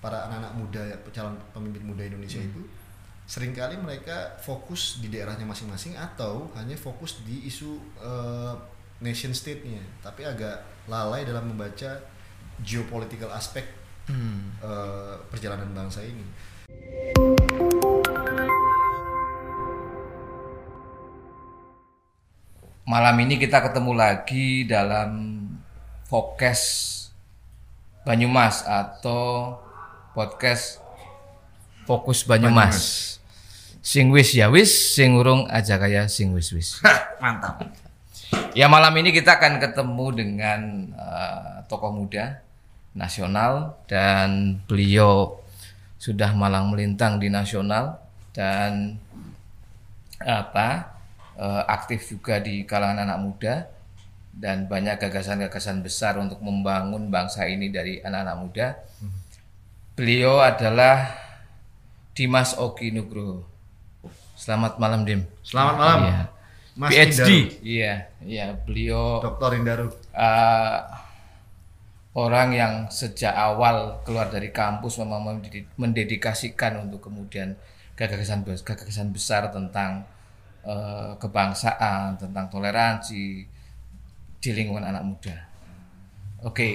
[0.00, 2.64] para anak-anak muda calon pemimpin muda Indonesia itu
[3.28, 8.56] sering kali mereka fokus di daerahnya masing-masing atau hanya fokus di isu uh,
[8.98, 12.00] nation state-nya tapi agak lalai dalam membaca
[12.64, 13.62] geopolitical aspek
[14.08, 14.64] hmm.
[14.64, 16.26] uh, perjalanan bangsa ini.
[22.90, 25.38] Malam ini kita ketemu lagi dalam
[26.10, 26.88] Fokes
[28.02, 29.54] Banyumas atau
[30.12, 30.82] podcast
[31.86, 32.54] Fokus Banyumas.
[32.54, 33.10] Banyumas
[33.80, 36.84] sing wis ya wis sing urung aja kaya sing wis wis
[37.22, 37.64] mantap
[38.52, 40.60] ya malam ini kita akan ketemu dengan
[40.94, 42.44] uh, tokoh muda
[42.92, 45.40] nasional dan beliau
[45.96, 47.96] sudah malang melintang di nasional
[48.36, 49.00] dan
[50.20, 51.00] apa
[51.40, 53.54] uh, aktif juga di kalangan anak muda
[54.30, 58.66] dan banyak gagasan-gagasan besar untuk membangun bangsa ini dari anak-anak muda.
[59.02, 59.12] Hmm.
[60.00, 61.12] Beliau adalah
[62.16, 63.44] Dimas Oki Nugroho.
[64.32, 65.28] Selamat malam Dim.
[65.44, 65.98] Selamat malam.
[66.08, 66.20] Iya.
[66.72, 67.04] Mas PhD.
[67.04, 67.36] Indaru.
[67.60, 69.92] Iya, iya beliau Dokter Indaru.
[70.16, 70.80] Uh,
[72.16, 75.44] orang yang sejak awal keluar dari kampus memang
[75.76, 77.52] mendedikasikan untuk kemudian
[77.92, 80.08] gagasan gagasan besar tentang
[80.64, 83.44] uh, kebangsaan, tentang toleransi
[84.40, 85.36] di lingkungan anak muda.
[86.40, 86.74] Oke, okay.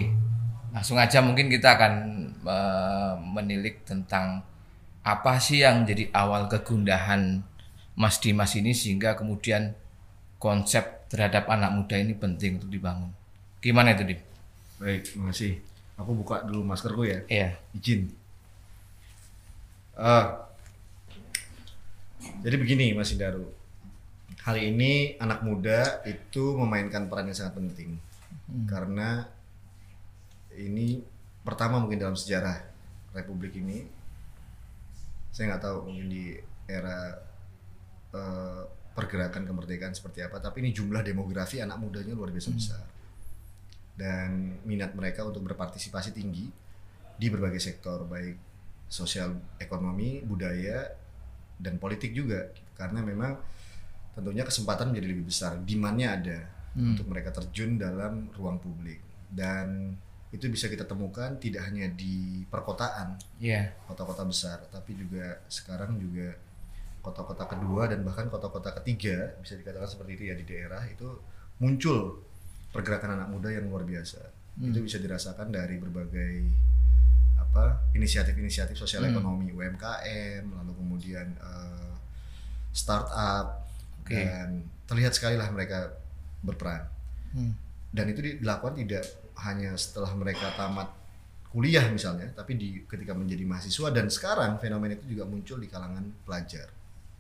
[0.76, 1.94] Langsung aja mungkin kita akan
[2.44, 4.44] uh, menilik tentang
[5.08, 7.40] apa sih yang jadi awal kegundahan
[7.96, 9.72] Mas Dimas ini sehingga kemudian
[10.36, 13.08] konsep terhadap anak muda ini penting untuk dibangun.
[13.64, 14.20] Gimana itu, Dim?
[14.76, 15.64] Baik, terima kasih.
[15.96, 17.24] Aku buka dulu maskerku ya.
[17.32, 17.56] Iya.
[17.72, 18.12] Izin.
[19.96, 20.44] Uh,
[22.44, 23.48] jadi begini, Mas Indaru.
[24.44, 27.96] Hari ini anak muda itu memainkan peran yang sangat penting.
[28.52, 28.68] Hmm.
[28.68, 29.24] Karena
[30.58, 31.04] ini
[31.44, 32.64] pertama mungkin dalam sejarah
[33.14, 33.86] Republik ini.
[35.32, 36.32] Saya nggak tahu mungkin di
[36.66, 37.12] era
[38.16, 38.64] Eh,
[38.96, 42.56] pergerakan kemerdekaan seperti apa, tapi ini jumlah demografi anak mudanya luar biasa hmm.
[42.56, 42.86] besar.
[43.92, 46.48] Dan minat mereka untuk berpartisipasi tinggi
[47.20, 48.40] di berbagai sektor, baik
[48.88, 50.96] sosial, ekonomi, budaya,
[51.60, 52.56] dan politik juga.
[52.72, 53.36] Karena memang
[54.16, 56.40] tentunya kesempatan menjadi lebih besar, demandnya ada
[56.80, 56.96] hmm.
[56.96, 59.04] untuk mereka terjun dalam ruang publik.
[59.28, 59.92] Dan
[60.36, 63.72] itu bisa kita temukan tidak hanya di perkotaan, yeah.
[63.88, 66.36] kota-kota besar, tapi juga sekarang juga
[67.00, 71.06] kota-kota kedua dan bahkan kota-kota ketiga bisa dikatakan seperti itu ya di daerah itu
[71.62, 72.26] muncul
[72.74, 74.26] pergerakan anak muda yang luar biasa
[74.58, 74.74] hmm.
[74.74, 76.34] itu bisa dirasakan dari berbagai
[77.38, 79.14] apa inisiatif-inisiatif sosial hmm.
[79.14, 81.94] ekonomi UMKM lalu kemudian uh,
[82.74, 83.70] startup
[84.02, 84.26] okay.
[84.26, 85.94] dan terlihat sekali lah mereka
[86.42, 86.90] berperan
[87.38, 87.54] hmm.
[87.94, 89.06] dan itu dilakukan tidak
[89.44, 90.88] hanya setelah mereka tamat
[91.52, 96.04] kuliah misalnya tapi di ketika menjadi mahasiswa dan sekarang fenomena itu juga muncul di kalangan
[96.28, 96.68] pelajar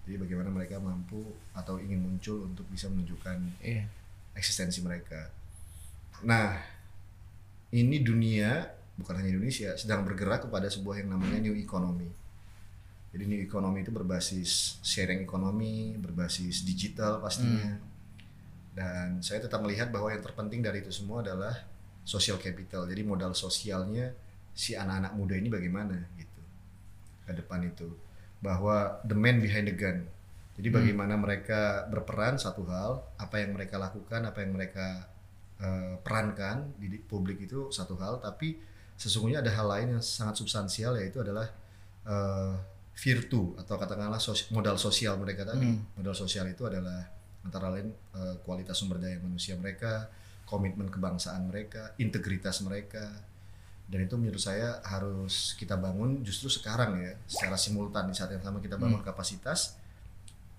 [0.06, 1.26] jadi bagaimana mereka mampu
[1.58, 3.90] atau ingin muncul untuk bisa menunjukkan yeah.
[4.38, 5.34] eksistensi mereka.
[6.22, 6.62] Nah,
[7.74, 12.08] ini dunia bukan hanya Indonesia sedang bergerak kepada sebuah yang namanya new economy.
[13.18, 17.74] Jadi new economy itu berbasis sharing ekonomi, berbasis digital pastinya.
[17.74, 17.94] Hmm.
[18.78, 21.66] Dan saya tetap melihat bahwa yang terpenting dari itu semua adalah
[22.06, 22.86] social capital.
[22.86, 24.14] Jadi modal sosialnya
[24.56, 26.42] si anak-anak muda ini bagaimana gitu
[27.26, 27.92] ke depan itu
[28.40, 30.06] bahwa the man behind the gun.
[30.56, 30.78] Jadi hmm.
[30.80, 31.24] bagaimana hmm.
[31.26, 31.62] mereka
[31.92, 35.10] berperan satu hal, apa yang mereka lakukan, apa yang mereka
[35.60, 38.56] uh, perankan di, di publik itu satu hal, tapi
[38.96, 41.52] sesungguhnya ada hal lain yang sangat substansial yaitu adalah
[42.08, 42.56] uh,
[42.96, 45.68] virtu atau katakanlah sos modal sosial mereka tadi.
[45.68, 45.84] Hmm.
[46.00, 47.04] Modal sosial itu adalah
[47.44, 50.08] antara lain uh, kualitas sumber daya manusia mereka,
[50.46, 53.10] komitmen kebangsaan mereka, integritas mereka,
[53.86, 58.42] dan itu menurut saya harus kita bangun justru sekarang ya secara simultan di saat yang
[58.42, 59.10] sama kita bangun hmm.
[59.14, 59.78] kapasitas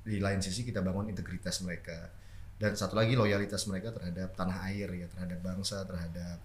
[0.06, 2.06] di lain sisi kita bangun integritas mereka
[2.56, 6.38] dan satu lagi loyalitas mereka terhadap tanah air ya terhadap bangsa terhadap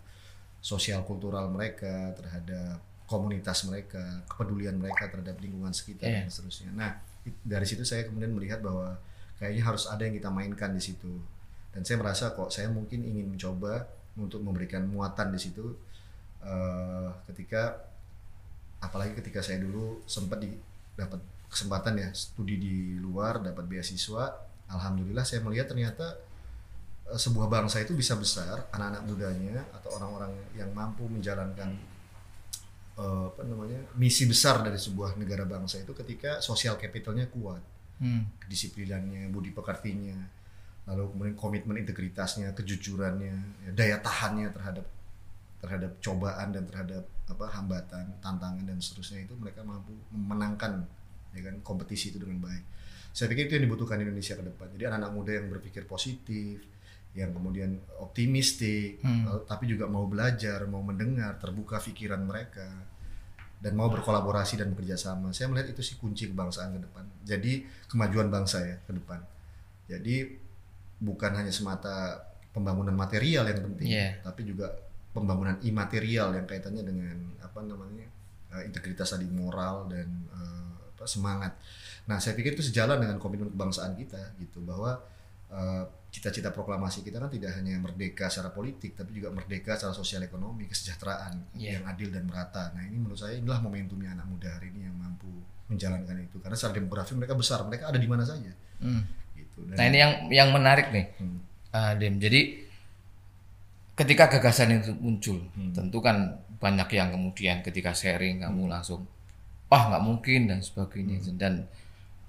[0.58, 6.26] sosial kultural mereka terhadap komunitas mereka kepedulian mereka terhadap lingkungan sekitar yeah.
[6.26, 6.98] dan seterusnya nah
[7.46, 8.98] dari situ saya kemudian melihat bahwa
[9.38, 11.22] kayaknya harus ada yang kita mainkan di situ
[11.72, 13.88] dan saya merasa kok saya mungkin ingin mencoba
[14.20, 15.72] untuk memberikan muatan di situ
[16.44, 17.80] uh, ketika
[18.84, 20.52] apalagi ketika saya dulu sempat di
[20.98, 24.36] dapat kesempatan ya studi di luar dapat beasiswa
[24.68, 26.20] alhamdulillah saya melihat ternyata
[27.08, 31.72] uh, sebuah bangsa itu bisa besar anak-anak mudanya atau orang-orang yang mampu menjalankan
[33.00, 37.64] uh, apa namanya misi besar dari sebuah negara bangsa itu ketika sosial capitalnya kuat
[38.04, 38.44] hmm.
[38.44, 40.41] kedisiplinannya budi pekertinya
[40.90, 43.36] lalu kemudian komitmen integritasnya kejujurannya
[43.68, 44.86] ya, daya tahannya terhadap
[45.62, 50.84] terhadap cobaan dan terhadap apa hambatan, tantangan dan seterusnya itu mereka mampu memenangkan
[51.38, 52.66] ya kan kompetisi itu dengan baik.
[53.14, 54.68] Saya pikir itu yang dibutuhkan Indonesia ke depan.
[54.74, 56.64] Jadi anak-anak muda yang berpikir positif,
[57.12, 59.44] yang kemudian optimistik, Hmm.
[59.44, 62.68] tapi juga mau belajar, mau mendengar, terbuka pikiran mereka
[63.62, 65.36] dan mau berkolaborasi dan bekerja sama.
[65.36, 67.06] Saya melihat itu sih kunci kebangsaan ke depan.
[67.28, 69.20] Jadi kemajuan bangsa ya ke depan.
[69.92, 70.16] Jadi
[71.02, 72.22] bukan hanya semata
[72.52, 74.22] pembangunan material yang penting, Iya.
[74.22, 74.70] tapi juga
[75.12, 78.06] pembangunan imaterial yang kaitannya dengan apa namanya
[78.52, 81.58] eh, integritas tadi moral dan eh, apa, semangat.
[82.06, 85.00] Nah saya pikir itu sejalan dengan komitmen kebangsaan kita gitu bahwa
[85.50, 90.22] eh, cita-cita proklamasi kita kan tidak hanya merdeka secara politik tapi juga merdeka secara sosial
[90.22, 91.80] ekonomi kesejahteraan Iya.
[91.80, 92.70] yang adil dan merata.
[92.72, 95.32] Nah ini menurut saya inilah momentumnya anak muda hari ini yang mampu
[95.66, 98.52] menjalankan itu karena secara demografi mereka besar mereka ada di mana saja
[98.84, 99.08] Hmm.
[99.68, 101.38] Dan- Nah ini yang yang menarik nih, Hmm.
[101.72, 102.18] ah, Dim.
[102.18, 102.64] Jadi
[103.94, 105.72] ketika gagasan itu muncul, Hmm.
[105.72, 106.18] tentu kan
[106.58, 109.06] banyak yang kemudian ketika sharing kamu langsung,
[109.68, 111.22] wah nggak mungkin dan sebagainya.
[111.22, 111.38] Hmm.
[111.38, 111.54] Dan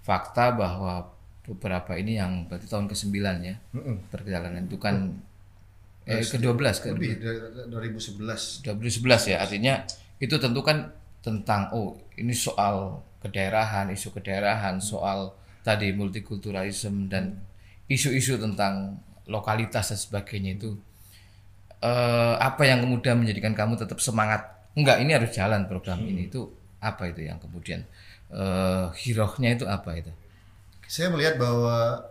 [0.02, 1.08] fakta bahwa
[1.42, 3.98] beberapa ini yang berarti tahun ke-9 ya Mm-mm.
[4.08, 5.10] perjalanan itu kan
[6.06, 9.82] eh, Eh, ke-12 ke lebih dari 2011 2011 ya artinya
[10.18, 17.38] itu tentu kan tentang oh ini soal kedaerahan isu kedaerahan soal tadi multikulturalisme dan
[17.86, 20.74] isu-isu tentang lokalitas dan sebagainya itu
[21.80, 24.46] eh, apa yang kemudian menjadikan kamu tetap semangat?
[24.74, 26.26] Enggak ini harus jalan program ini.
[26.26, 26.50] Itu
[26.82, 27.86] apa itu yang kemudian
[28.32, 30.10] eh hirohnya itu apa itu?
[30.88, 32.02] Saya melihat bahwa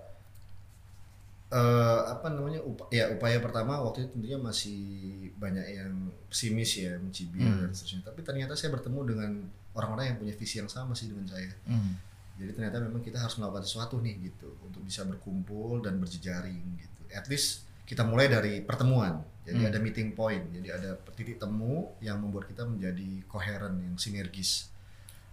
[1.51, 4.80] eh, apa namanya upa- ya upaya pertama waktu itu tentunya masih
[5.36, 5.92] banyak yang
[6.30, 7.68] pesimis ya mencibir Hmm.
[7.68, 8.07] dan seterusnya.
[8.07, 9.31] Tapi ternyata saya bertemu dengan
[9.74, 11.51] orang-orang yang punya visi yang sama sih dengan saya.
[11.68, 11.95] Hmm.
[12.41, 14.49] Jadi ternyata memang kita harus melakukan sesuatu nih gitu.
[14.65, 17.01] Untuk bisa berkumpul dan berjejaring gitu.
[17.13, 19.21] At least kita mulai dari pertemuan.
[19.45, 19.69] Jadi Hmm.
[19.69, 20.41] ada meeting point.
[20.49, 24.73] Jadi ada titik temu yang membuat kita menjadi koheren yang sinergis.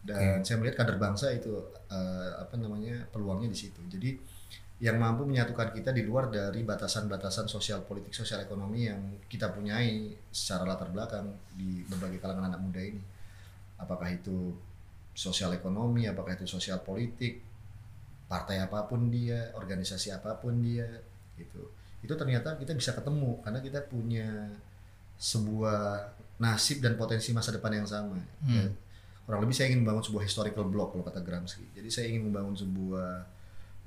[0.05, 1.56] Dan saya melihat kader bangsa itu
[1.88, 3.81] eh, apa namanya peluangnya di situ.
[3.88, 4.20] Jadi
[4.78, 10.14] yang mampu menyatukan kita di luar dari batasan-batasan sosial politik sosial ekonomi yang kita punyai
[10.31, 13.02] secara latar belakang di berbagai kalangan anak muda ini.
[13.81, 14.55] Apakah itu
[15.19, 17.43] sosial ekonomi apakah itu sosial politik
[18.31, 20.87] partai apa pun dia organisasi apa pun dia
[21.35, 24.47] gitu itu ternyata kita bisa ketemu karena kita punya
[25.19, 28.26] sebuah nasib dan potensi masa depan yang sama ya.
[28.47, 28.70] Hmm.
[29.26, 32.55] kurang lebih saya ingin membangun sebuah historical block kalau kata Gramsci jadi saya ingin membangun
[32.55, 33.11] sebuah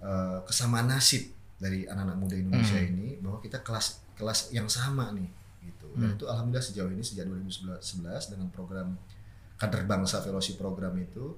[0.04, 2.92] eh, kesamaan nasib dari anak-anak muda Indonesia Hmm.
[2.92, 5.30] ini bahwa kita kelas kelas yang sama nih
[5.63, 6.16] gitu dan Hmm.
[6.19, 8.98] itu alhamdulillah sejauh ini sejak 2011 dengan program
[9.61, 11.37] kader bangsa fellowship program itu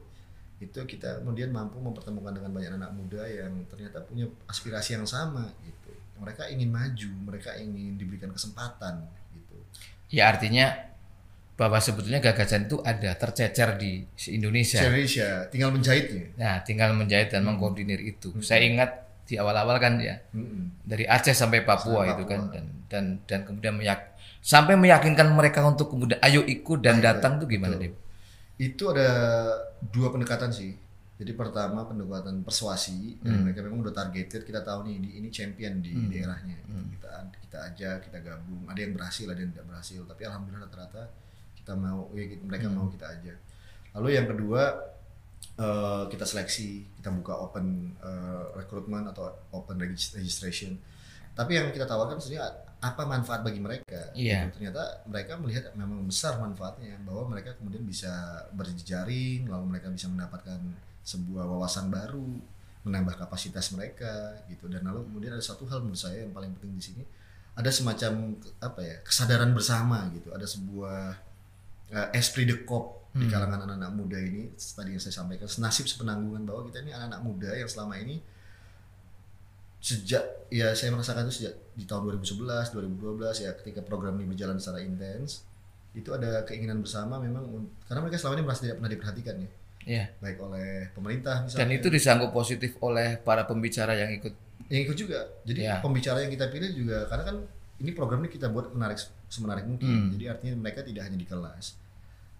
[0.63, 5.43] itu kita kemudian mampu mempertemukan dengan banyak anak muda yang ternyata punya aspirasi yang sama
[5.67, 5.91] gitu
[6.23, 9.03] mereka ingin maju mereka ingin diberikan kesempatan
[9.35, 9.59] gitu
[10.07, 10.71] ya artinya
[11.53, 17.45] bahwa sebetulnya gagasan itu ada tercecer di Indonesia Indonesia tinggal menjahitnya Nah, tinggal menjahit dan
[17.45, 18.33] mengkoordinir itu.
[18.41, 18.89] Saya ingat
[19.23, 20.81] di awal-awal kan ya Mm-mm.
[20.83, 22.31] dari Aceh sampai Papua Sampai itu Papua.
[22.31, 27.05] kan dan dan dan kemudian meyak sampai meyakinkan mereka untuk kemudian ayo ikut dan Ayo,
[27.05, 27.83] datang tuh gimana betul.
[27.87, 27.93] Dim?
[28.63, 29.09] Itu ada
[29.87, 30.71] dua pendekatan sih
[31.13, 33.41] jadi pertama pendekatan persuasi dan Hmm.
[33.45, 36.09] mereka memang udah targeted kita tahu nih ini, ini champion di Hmm.
[36.09, 36.71] daerahnya gitu.
[36.71, 36.87] Hmm.
[36.91, 37.09] kita
[37.41, 41.03] kita ajak kita gabung ada yang berhasil ada yang tidak berhasil tapi alhamdulillah rata-rata
[41.53, 42.75] kita mau ya, mereka Hmm.
[42.75, 43.37] mau kita ajak
[43.93, 44.61] lalu yang kedua
[45.55, 47.65] eh, kita seleksi kita buka open
[47.99, 50.73] eh, recruitment atau open regis- registration
[51.31, 54.51] tapi yang kita tawarkan sebenarnya apa manfaat bagi mereka Iya.
[54.51, 54.59] gitu.
[54.59, 58.11] ternyata mereka melihat memang besar manfaatnya bahwa mereka kemudian bisa
[58.51, 60.59] berjejaring lalu mereka bisa mendapatkan
[61.01, 62.27] sebuah wawasan baru
[62.83, 66.75] menambah kapasitas mereka gitu dan lalu kemudian ada satu hal menurut saya yang paling penting
[66.75, 67.03] di sini
[67.55, 71.15] ada semacam apa ya kesadaran bersama gitu ada sebuah
[71.89, 73.31] eh, esprit de corps di Hmm.
[73.31, 77.49] kalangan anak-anak muda ini tadi yang saya sampaikan nasib sepenanggungan bahwa kita ini anak-anak muda
[77.53, 78.17] yang selama ini
[79.83, 84.55] sejak ya saya merasakan itu sejak di tahun 2011 2012 ya ketika program ini berjalan
[84.55, 85.43] secara intens
[85.91, 87.43] itu ada keinginan bersama memang
[87.83, 89.51] karena mereka selama ini merasa tidak pernah diperhatikan ya
[89.83, 90.05] Iya.
[90.17, 94.31] baik oleh pemerintah Dan misalnya itu disangkut positif oleh para pembicara yang ikut.
[94.65, 95.75] yang ikut juga jadi Ya.
[95.83, 97.37] pembicara yang kita pilih juga karena kan
[97.77, 98.95] ini program ini kita buat menarik
[99.27, 100.09] semenarik mungkin Hmm.
[100.15, 101.75] jadi artinya mereka tidak hanya di kelas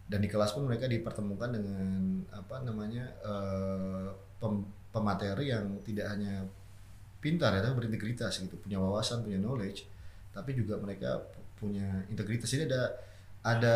[0.06, 1.88] dan di kelas pun mereka dipertemukan dengan
[2.32, 4.08] apa namanya eh,
[4.40, 6.48] pem- pemateri yang tidak hanya
[7.24, 9.88] pintar ya tapi berintegritas gitu punya wawasan punya knowledge
[10.30, 12.82] tapi juga mereka pu- punya integritas jadi ada
[13.42, 13.76] ada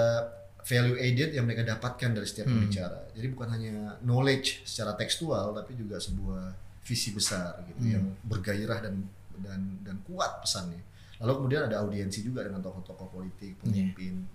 [0.62, 2.60] value added yang mereka dapatkan dari setiap Hmm.
[2.60, 6.52] pembicara jadi bukan hanya knowledge secara tekstual tapi juga sebuah
[6.84, 7.94] visi besar gitu Hmm.
[7.94, 8.96] yang bergairah dan
[9.38, 10.84] dan dan kuat pesannya
[11.18, 14.28] lalu kemudian ada audiensi juga dengan tokoh-tokoh politik pemimpin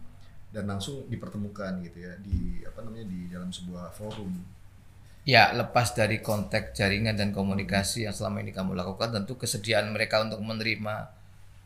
[0.49, 4.29] dan langsung dipertemukan gitu ya di apa namanya di dalam sebuah forum.
[5.23, 10.19] Ya, lepas dari konteks jaringan dan komunikasi yang selama ini kamu lakukan, tentu kesediaan mereka
[10.19, 11.23] untuk menerima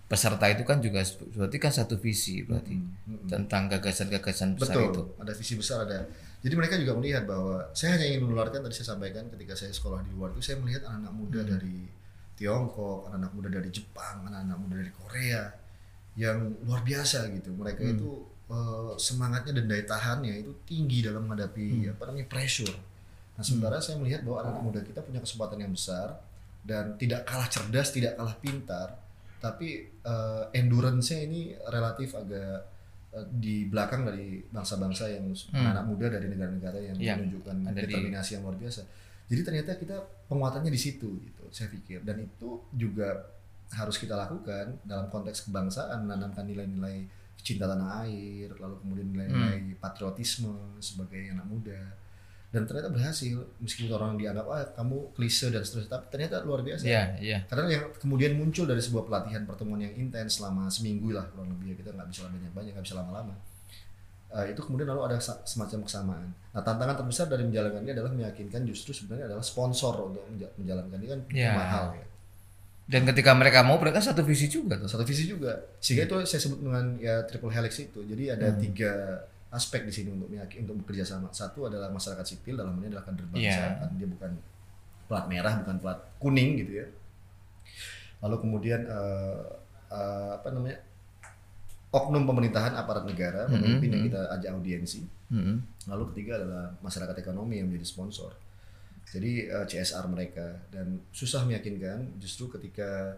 [0.07, 1.03] peserta itu kan juga
[1.35, 2.79] berarti kan satu visi berarti
[3.27, 5.03] tentang gagasan-gagasan besar Betul, itu.
[5.19, 6.07] ada visi besar ada.
[6.47, 10.07] Jadi mereka juga melihat bahwa saya hanya ingin menularkan tadi saya sampaikan ketika saya sekolah
[10.07, 11.91] di luar itu saya melihat anak-anak muda dari
[12.39, 15.43] Tiongkok, anak-anak muda dari Jepang, anak-anak muda dari Korea
[16.15, 17.51] yang luar biasa gitu.
[17.51, 18.11] Mereka itu
[18.53, 22.77] eh, semangatnya dan daya tahannya itu tinggi dalam menghadapi apa namanya pressure.
[23.37, 26.17] Nah, sementara saya melihat bahwa anak muda kita punya kesempatan yang besar
[26.65, 28.97] dan tidak kalah cerdas, tidak kalah pintar,
[29.39, 32.65] tapi eh, endurance-nya ini relatif agak
[33.13, 37.85] eh, di belakang dari bangsa-bangsa yang anak muda dari negara-negara yang Yang menunjukkan ada di-
[37.87, 38.81] determinasi yang luar biasa.
[39.27, 42.01] Jadi ternyata kita penguatannya di situ gitu, saya pikir.
[42.03, 43.27] Dan itu juga
[43.75, 47.03] harus kita lakukan dalam konteks kebangsaan, menanamkan nilai-nilai
[47.37, 51.83] cinta tanah air, lalu kemudian nilai-nilai patriotisme sebagai anak muda.
[52.57, 56.89] Dan ternyata berhasil, meskipun orang dianggap ah kamu klise dan seterusnya, tapi ternyata luar biasa.
[56.89, 57.39] Iya, iya.
[57.45, 61.77] Karena yang kemudian muncul dari sebuah pelatihan pertemuan yang intens selama seminggu lah kurang lebih
[61.77, 63.37] ya kita nggak bisa banyak-banyak nggak bisa lama-lama.
[64.27, 66.27] Eh, itu kemudian lalu ada semacam kesamaan.
[66.51, 70.97] Nah tantangan terbesar dari menjalankan ini adalah meyakinkan justru sebenarnya adalah sponsor untuk menja- menjalankan
[70.97, 71.53] ini kan Ya.
[71.55, 72.07] mahal ya.
[72.87, 74.87] Dan ketika mereka mau mereka satu visi juga tuh.
[74.87, 75.59] Satu visi juga.
[75.83, 77.99] Sehingga itu saya sebut dengan ya triple helix itu.
[78.03, 78.93] Jadi ada tiga
[79.55, 81.31] aspek di sini untuk meyakin untuk bekerja sama.
[81.31, 83.63] Satu adalah masyarakat sipil dalam ini adalah kader bangsa.
[83.83, 84.31] Kan dia bukan
[85.07, 86.87] plat merah, bukan plat kuning gitu ya.
[88.27, 89.45] Lalu kemudian eh,
[89.93, 90.79] eh, apa namanya?
[91.87, 95.01] oknum pemerintahan aparat negara, pemimpin yang kita ajak audiensi.
[95.33, 95.57] Mm-mm.
[95.89, 98.37] Lalu ketiga adalah masyarakat ekonomi yang menjadi sponsor.
[99.07, 103.17] Jadi eh, CSR mereka dan susah meyakinkan justru ketika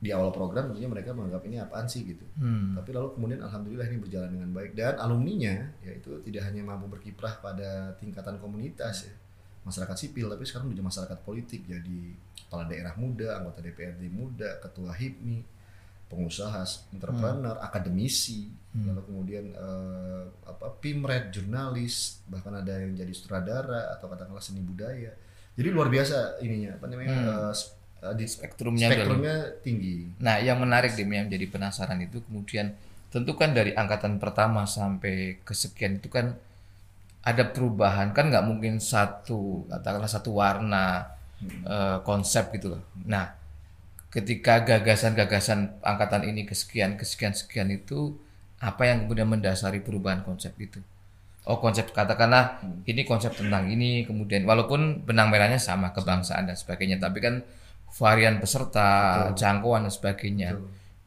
[0.00, 2.24] di awal program tentunya mereka menganggap ini apaan sih gitu.
[2.40, 2.72] Hmm.
[2.72, 4.72] Tapi lalu kemudian alhamdulillah ini berjalan dengan baik.
[4.72, 5.54] Dan alumninya
[5.84, 9.14] yaitu tidak hanya mampu berkiprah pada tingkatan komunitas ya.
[9.60, 11.68] Masyarakat sipil tapi sekarang menjadi masyarakat politik.
[11.68, 15.38] Jadi kepala daerah muda, anggota DPRD muda, ketua HIPMI,
[16.08, 24.08] pengusaha, entrepreneur, akademisi, lalu kemudian eh, apa pimret, jurnalis, bahkan ada yang jadi sutradara atau
[24.08, 25.12] katakanlah seni budaya.
[25.54, 27.14] Jadi luar biasa ininya apa namanya
[27.52, 27.79] s- eh,
[28.16, 30.08] di Spektrumnya spektrumnya tinggi.
[30.24, 32.72] Nah, yang menarik Dim yang menjadi penasaran itu kemudian
[33.12, 36.32] tentu kan dari angkatan pertama sampai kesekian itu kan
[37.20, 41.12] ada perubahan kan nggak mungkin satu katakanlah satu warna
[41.44, 42.82] eh, konsep gitu loh.
[43.04, 43.36] Nah,
[44.08, 48.16] ketika gagasan-gagasan angkatan ini kesekian kesekian sekian itu
[48.64, 50.80] apa yang kemudian mendasari perubahan konsep itu?
[51.44, 57.00] Oh konsep katakanlah ini konsep tentang ini kemudian walaupun benang merahnya sama kebangsaan dan sebagainya
[57.00, 57.44] tapi kan
[57.94, 58.88] varian peserta
[59.34, 60.48] jangkauan dan sebagainya.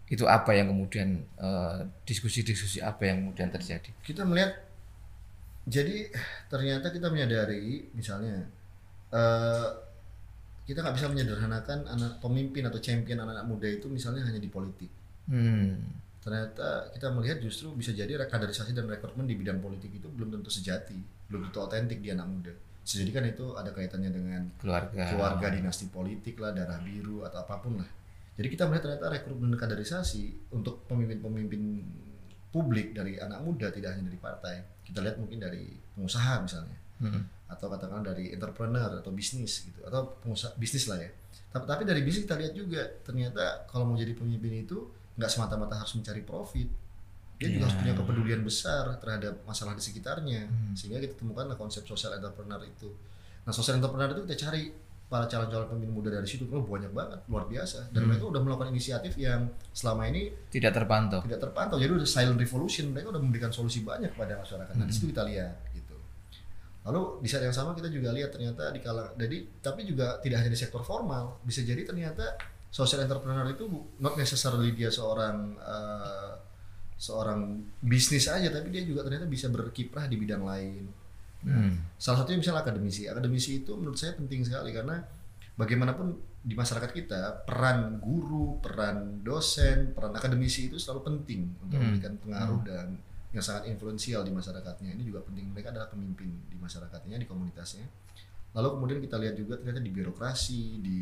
[0.07, 3.89] Itu apa yang kemudian eh, diskusi-diskusi apa yang kemudian terjadi?
[4.03, 4.53] kita melihat
[5.63, 6.11] jadi
[6.51, 8.45] ternyata kita menyadari misalnya
[9.09, 9.67] eh,
[10.63, 14.91] kita nggak bisa menyederhanakan anak pemimpin atau champion anak-anak muda itu misalnya hanya di politik.
[15.23, 16.03] Hmm.
[16.19, 20.51] ternyata kita melihat justru bisa jadi kaderisasi dan rekrutmen di bidang politik itu belum tentu
[20.51, 20.95] sejati
[21.27, 25.07] belum tentu otentik di anak muda jadi kan itu ada kaitannya dengan keluarga.
[25.15, 27.89] keluarga dinasti politik lah darah biru atau apa pun lah.
[28.35, 31.63] Jadi kita melihat ternyata rekrutmen kaderisasi untuk pemimpin-pemimpin
[32.51, 34.55] publik dari anak muda tidak hanya dari partai.
[34.83, 36.77] Kita lihat mungkin dari pengusaha misalnya.
[37.03, 37.25] Hmm.
[37.51, 41.11] atau katakan dari entrepreneur atau bisnis gitu atau pengusaha bisnis lah ya.
[41.51, 44.87] Tapi, tapi dari bisnis kita lihat juga ternyata kalau mau jadi pemimpin itu
[45.19, 46.65] nggak semata-mata harus mencari profit
[47.41, 50.47] dia juga harus punya kepedulian besar terhadap masalah di sekitarnya.
[50.77, 52.89] Sehingga kita temukanlah konsep social entrepreneur itu.
[53.43, 54.71] Nah social entrepreneur itu kita cari
[55.11, 56.49] para calon-calon pemimpin muda dari situ.
[56.49, 57.93] Oh, banyak banget luar biasa.
[57.93, 61.21] Dan mereka udah melakukan inisiatif yang selama ini Tidak terpantau.
[61.21, 61.77] tidak terpantau.
[61.77, 62.89] Jadi udah silent revolution.
[62.89, 64.73] Mereka udah memberikan solusi banyak kepada masyarakat.
[64.73, 65.93] Nah di situ kita lihat gitu.
[66.89, 70.37] Lalu di saat yang sama kita juga lihat ternyata di kalangan jadi tapi juga tidak
[70.41, 71.37] hanya di sektor formal.
[71.45, 72.33] Bisa jadi ternyata
[72.73, 73.69] social entrepreneur itu
[74.01, 76.31] not necessarily dia seorang eh,
[76.97, 80.85] seorang bisnis aja tapi dia juga ternyata bisa berkiprah di bidang lain
[81.43, 81.75] Hmm.
[81.99, 83.03] Salah satunya misalnya akademisi.
[83.05, 85.03] Akademisi itu menurut saya penting sekali karena
[85.59, 92.15] bagaimanapun di masyarakat kita peran guru, peran dosen, peran akademisi itu selalu penting untuk memberikan
[92.19, 92.95] pengaruh dan
[93.35, 94.95] yang sangat influensial di masyarakatnya.
[94.95, 95.51] Ini juga penting.
[95.51, 97.85] Mereka adalah pemimpin di masyarakatnya, di komunitasnya.
[98.53, 101.01] Lalu kemudian kita lihat juga ternyata di birokrasi, di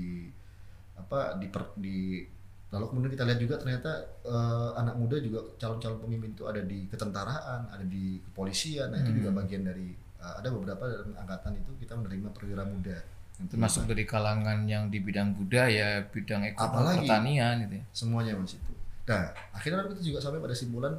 [0.96, 2.24] apa di per- di
[2.72, 3.92] lalu kemudian kita lihat juga ternyata
[4.24, 8.96] eh, anak muda juga calon-calon pemimpin itu ada di ketentaraan, ada di kepolisian.
[8.96, 12.98] Nah, itu juga bagian dari eh, ada beberapa dalam angkatan itu kita menerima perwira muda.
[13.40, 17.00] yang Termasuk dari kalangan yang di bidang budaya, bidang ekonomi, Apalagi?
[17.04, 17.84] pertanian gitu ya.
[17.92, 18.72] semuanya mas itu.
[19.12, 20.96] Nah, akhirnya kita juga sampai pada simpulan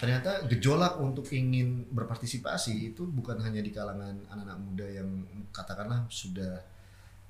[0.00, 5.08] ternyata gejolak untuk ingin berpartisipasi itu bukan hanya di kalangan anak-anak muda yang
[5.52, 6.64] katakanlah sudah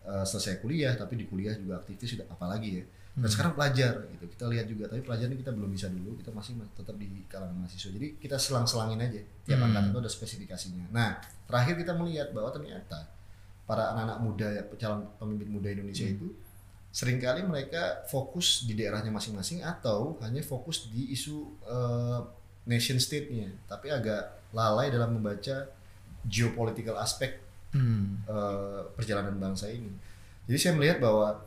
[0.06, 3.28] uh, selesai kuliah tapi di kuliah juga aktivis sudah apalagi ya dan Hmm.
[3.28, 6.56] sekarang pelajar gitu kita lihat juga tapi pelajar ini kita belum bisa dulu kita masih
[6.56, 9.68] ma- tetap di kalangan mahasiswa jadi kita selang-selangin aja tiap Hmm.
[9.68, 13.12] angkatan itu ada spesifikasinya nah terakhir kita melihat bahwa ternyata
[13.62, 16.16] para anak-anak muda calon pemimpin muda Indonesia Hmm.
[16.16, 16.28] itu
[16.88, 22.20] sering kali mereka fokus di daerahnya masing-masing atau hanya fokus di isu eh,
[22.64, 25.68] nation state-nya tapi agak lalai dalam membaca
[26.22, 27.40] geopolitical aspek
[27.72, 28.20] Hmm.
[28.24, 29.88] eh, perjalanan bangsa ini.
[30.44, 31.40] Jadi saya melihat bahwa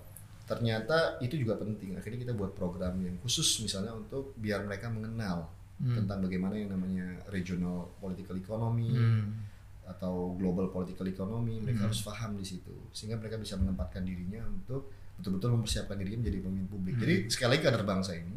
[0.46, 1.98] ternyata itu juga penting.
[1.98, 5.92] Akhirnya kita buat program yang khusus misalnya untuk biar mereka mengenal Hmm.
[5.92, 9.44] tentang bagaimana yang namanya regional political economy Hmm.
[9.84, 11.60] atau global political economy.
[11.60, 11.88] Mereka Hmm.
[11.92, 14.88] harus paham di situ sehingga mereka bisa menempatkan dirinya untuk
[15.20, 16.96] betul-betul mempersiapkan dirinya menjadi pemimpin publik.
[16.96, 17.04] Hmm.
[17.04, 18.36] Jadi sekali lagi kader bangsa ini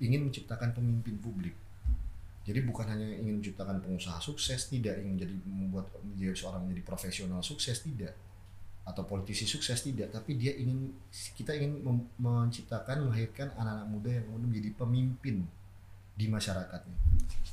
[0.00, 1.52] ingin menciptakan pemimpin publik.
[2.48, 7.44] Jadi bukan hanya ingin menciptakan pengusaha sukses, tidak ingin menjadi membuat menjadi seorang menjadi profesional
[7.44, 8.16] sukses tidak
[8.90, 10.90] atau politisi sukses tidak, tapi dia ingin
[11.34, 11.78] kita ingin
[12.16, 15.36] menciptakan melahirkan anak-anak muda yang kemudian menjadi pemimpin
[16.12, 16.96] di masyarakatnya.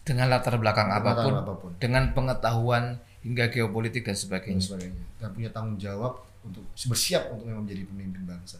[0.01, 1.71] Dengan latar belakang Latar apa pun, apa pun.
[1.77, 4.63] dengan pengetahuan hingga geopolitik dan dan sebagainya.
[4.63, 8.57] sebagainya dan punya tanggung jawab untuk bersiap untuk memang menjadi pemimpin bangsa.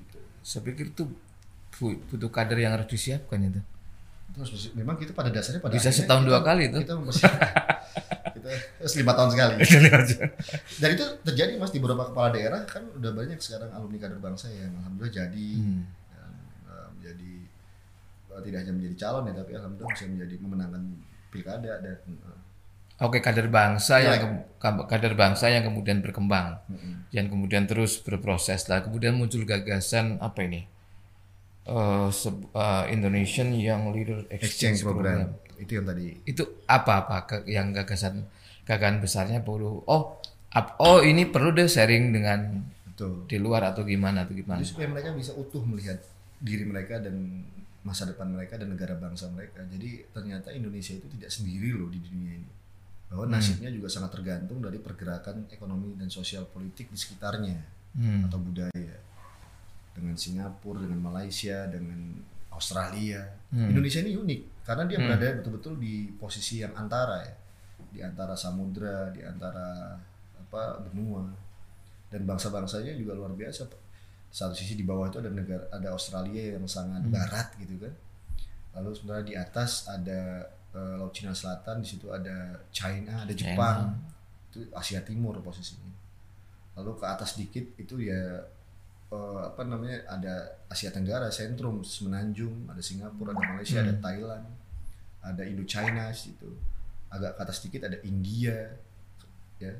[0.00, 0.18] Gitu.
[0.40, 1.04] Saya pikir itu
[1.76, 3.60] bu- butuh kader yang harus disiapkan itu.
[4.36, 6.80] Bersi- memang kita pada dasarnya pada Bisa setahun dua kali itu.
[6.80, 6.96] Kita
[8.48, 9.54] harus lima tahun sekali.
[10.76, 14.46] Dan itu terjadi mas di beberapa kepala daerah kan udah banyak sekarang alumni kader bangsa
[14.48, 15.82] yang alhamdulillah jadi Hmm.
[16.10, 16.32] dan
[16.66, 17.32] eh, menjadi
[18.28, 20.82] eh, tidak hanya menjadi calon ya tapi alhamdulillah bisa menjadi memenangkan
[21.28, 22.38] pilkada dan eh,
[22.98, 24.16] Oke, kader bangsa Iya.
[24.16, 24.48] yang
[24.82, 27.04] kader bangsa yang kemudian berkembang, mm-mm.
[27.10, 28.80] yang kemudian terus berproses lah.
[28.80, 30.64] Kemudian muncul gagasan apa ini?
[31.62, 35.18] Eh, seb- eh, Indonesian Young Leader exchange Exchange, program.
[35.28, 35.44] Program.
[35.56, 38.24] itu yang tadi Itu apa-apa ke- yang gagasan
[38.66, 39.86] gagasan besarnya perlu?
[39.86, 40.18] Oh,
[40.50, 43.24] ap- oh ini perlu deh sharing dengan betul.
[43.24, 44.58] di luar atau gimana atau gimana?
[44.58, 46.02] Jadi supaya mereka bisa utuh melihat
[46.36, 47.46] diri mereka dan
[47.80, 49.62] masa depan mereka dan negara bangsa mereka.
[49.64, 52.50] Jadi ternyata Indonesia itu tidak sendiri loh di dunia ini.
[53.06, 58.28] Bahwa nasibnya juga sangat tergantung dari pergerakan ekonomi dan sosial politik di sekitarnya Hmm.
[58.28, 58.98] atau budaya.
[59.96, 62.18] Dengan Singapura, dengan Malaysia, dengan
[62.52, 63.24] Australia.
[63.48, 63.70] Hmm.
[63.70, 67.32] Indonesia ini unik karena dia berada betul-betul di posisi yang antara ya.
[67.90, 69.96] Di antara samudra, di antara
[70.36, 71.26] apa benua.
[72.06, 73.66] Dan bangsa-bangsanya juga luar biasa.
[74.30, 77.94] Satu sisi di bawah itu ada negara ada Australia yang sangat barat gitu kan.
[78.76, 80.44] Lalu sebenarnya di atas ada
[80.76, 83.96] eh, Laut Cina Selatan, di situ ada China, ada Jepang.
[84.52, 85.92] Itu Asia Timur posisinya.
[86.76, 88.44] Lalu ke atas dikit itu ya
[89.08, 90.34] eh, apa namanya ada
[90.68, 94.44] Asia Tenggara, sentrum Semenanjung, ada Singapura, ada Malaysia, ada Thailand,
[95.24, 96.50] ada Indochina di situ.
[97.08, 98.56] Agak ke atas dikit ada India,
[99.56, 99.72] ya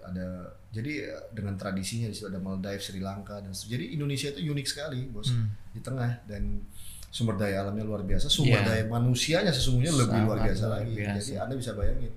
[0.00, 4.48] ada jadi eh, dengan tradisinya di situ ada Maldives, Sri Lanka dan jadi Indonesia itu
[4.48, 5.50] unik sekali bos Hmm.
[5.70, 6.64] di tengah dan
[7.06, 8.66] sumber daya alamnya luar biasa, sumber Iya.
[8.66, 10.92] daya manusianya sesungguhnya lebih Sangat luar biasa luar lagi.
[10.94, 11.14] biasa.
[11.18, 12.12] Jadi anda bisa bayangin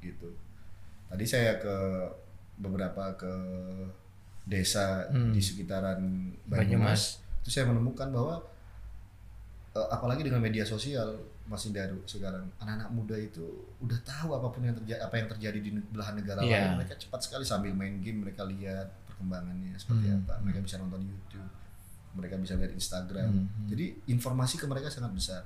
[0.00, 0.28] gitu.
[1.06, 1.76] Tadi saya ke
[2.56, 3.32] beberapa ke
[4.42, 5.30] desa Hmm.
[5.30, 6.00] di sekitaran
[6.42, 6.64] Banyumas.
[6.64, 7.02] Banyumas,
[7.38, 8.40] itu saya menemukan bahwa
[9.70, 11.12] eh, apalagi dengan media sosial
[11.48, 13.40] masih Daru sekarang anak-anak muda itu
[13.80, 16.60] udah tahu apa pun yang terjadi apa yang terjadi di belahan negara Iya.
[16.68, 20.20] lain mereka cepat sekali sambil main game mereka lihat perkembangannya seperti Hmm.
[20.22, 21.48] apa mereka bisa nonton YouTube
[22.10, 23.66] mereka bisa lihat Instagram Hmm, hmm.
[23.66, 25.42] jadi informasi ke mereka sangat besar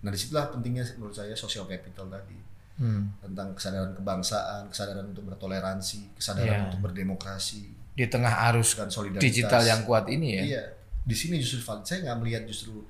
[0.00, 2.36] nah di situlah pentingnya menurut saya social capital tadi
[2.74, 3.14] Hmm.
[3.20, 6.66] tentang kesadaran kebangsaan kesadaran untuk bertoleransi kesadaran Iya.
[6.66, 10.42] untuk berdemokrasi Di tengah arus dan solidaritas digital yang kuat ini ya.
[10.42, 10.62] Iya,
[11.00, 11.86] di sini justru valid.
[11.86, 12.82] Saya nggak melihat justru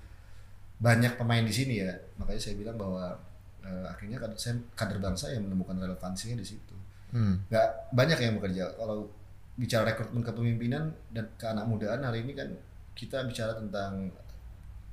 [0.85, 1.88] banyak pemain di sini ya.
[2.20, 3.16] Makanya saya bilang bahwa
[3.64, 6.77] eh, akhirnya kader, saya kader bangsa yang menemukan relevansinya di situ.
[7.16, 7.40] Hmm.
[7.49, 8.77] Nggak banyak yang bekerja.
[8.77, 9.09] Kalau
[9.57, 12.51] bicara rekrutmen kepemimpinan dan ke anak mudaan hari ini kan
[12.92, 14.12] kita bicara tentang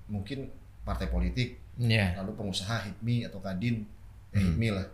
[0.08, 0.48] mungkin
[0.82, 2.18] partai politik, Iya.
[2.18, 3.86] lalu pengusaha HIPMI atau Kadin,
[4.32, 4.56] ya Hmm.
[4.56, 4.88] HIPMI lah.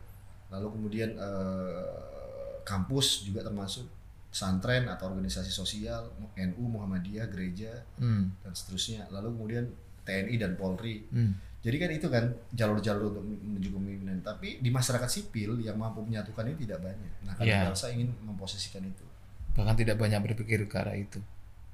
[0.51, 3.87] Lalu kemudian eh, kampus juga termasuk
[4.27, 8.31] pesantren atau organisasi sosial, NU, Muhammadiyah, gereja, Hmm.
[8.43, 9.07] dan seterusnya.
[9.07, 9.65] Lalu kemudian
[10.07, 11.03] TNI dan Polri.
[11.11, 11.35] Hmm.
[11.57, 14.23] Jadi kan itu kan jalur-jalur untuk menuju kepemimpinan.
[14.23, 17.11] Tapi di masyarakat sipil yang mampu menyatukan ini tidak banyak.
[17.21, 17.63] Nah, karena Iya.
[17.67, 19.03] bangsa ingin memposisikan itu.
[19.51, 21.19] Bahkan tidak banyak berpikir ke arah itu.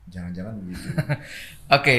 [0.09, 0.87] Jangan-jangan begitu.
[1.77, 1.97] Oke,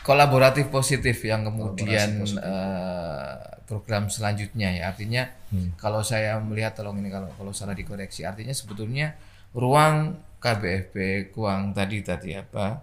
[0.00, 2.40] kolaboratif positif yang kemudian positif.
[2.40, 3.36] eh,
[3.68, 4.82] program selanjutnya ya.
[4.88, 5.74] Artinya Hmm.
[5.76, 8.24] kalau saya melihat tolong ini kalau kalau salah dikoreksi.
[8.24, 9.18] Artinya sebetulnya
[9.52, 10.94] ruang KBFP
[11.30, 12.80] Kuang tadi tadi apa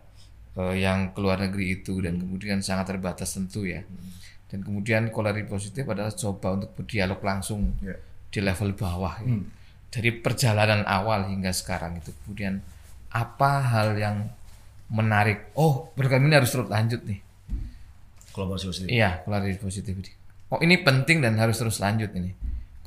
[0.58, 3.86] eh, yang keluar negeri itu dan kemudian sangat terbatas tentu ya.
[4.48, 7.96] dan kemudian kolerasi positif adalah coba untuk berdialog langsung Ya.
[8.28, 9.28] di level bawah ya.
[9.30, 9.44] Hmm.
[9.88, 12.60] dari perjalanan awal hingga sekarang itu kemudian
[13.08, 14.28] apa hal yang
[14.88, 17.20] menarik oh program ini harus terus lanjut nih
[18.32, 18.88] Kolaborasi positif.
[18.88, 19.94] iya kolerasi positif
[20.48, 22.32] oh ini penting dan harus terus lanjut ini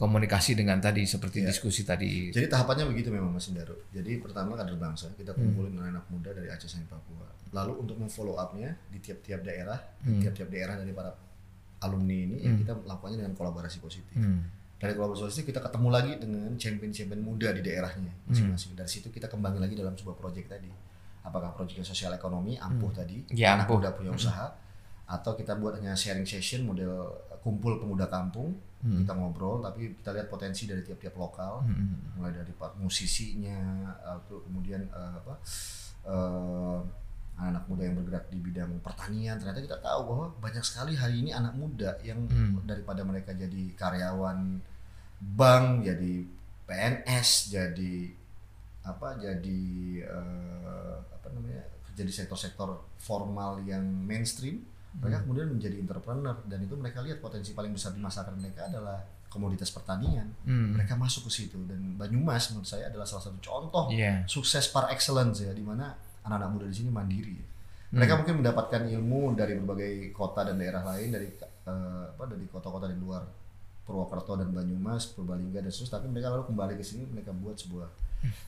[0.01, 3.77] komunikasi dengan tadi seperti diskusi tadi Jadi tahapannya begitu memang Mas Indaro.
[3.93, 7.29] Jadi pertama kader bangsa, kita kumpulin anak-anak muda dari Aceh sampai Papua.
[7.53, 11.13] Lalu untuk memfollow up-nya di tiap-tiap daerah, di tiap-tiap daerah dari para
[11.85, 14.17] alumni ini ya kita lakukannya dengan kolaborasi positif.
[14.17, 14.49] Hmm.
[14.81, 18.73] Dari kolaborasi positif kita ketemu lagi dengan champion-champion muda di daerahnya masing-masing.
[18.73, 20.73] Dari situ kita kembangin lagi dalam sebuah proyek tadi.
[21.21, 23.85] Apakah proyek sosial ekonomi ampuh tadi, Ya, anak ampuh.
[23.85, 24.49] muda punya usaha,
[25.05, 27.13] atau kita buat hanya sharing session model
[27.45, 31.61] kumpul pemuda kampung, kita ngobrol, tapi kita lihat potensi dari tiap-tiap lokal,
[32.17, 35.35] mulai dari musisinya, atau kemudian eh, apa
[36.09, 36.79] eh,
[37.41, 41.33] anak muda yang bergerak di bidang pertanian, ternyata kita tahu bahwa banyak sekali hari ini
[41.33, 42.25] anak muda yang
[42.65, 44.61] daripada mereka jadi karyawan
[45.37, 46.15] bank, jadi
[46.65, 47.97] PNS, jadi
[48.89, 49.63] apa, jadi
[50.09, 54.65] eh, apa namanya, jadi sektor-sektor formal yang mainstream,
[54.99, 58.99] mereka kemudian menjadi entrepreneur dan itu mereka lihat potensi paling besar di masyarakat mereka adalah
[59.31, 60.27] komoditas pertanian.
[60.43, 60.75] Hmm.
[60.75, 64.27] Mereka masuk ke situ dan Banyumas menurut saya adalah salah satu contoh Iya.
[64.27, 65.95] sukses par excellence ya di mana
[66.27, 67.39] anak-anak muda di sini mandiri.
[67.39, 68.03] Hmm.
[68.03, 72.91] Mereka mungkin mendapatkan ilmu dari berbagai kota dan daerah lain dari eh, apa dari kota-kota
[72.91, 73.23] di luar
[73.83, 77.89] Purwokerto dan Banyumas, Purbalingga dan seterusnya tapi mereka lalu kembali ke sini mereka buat sebuah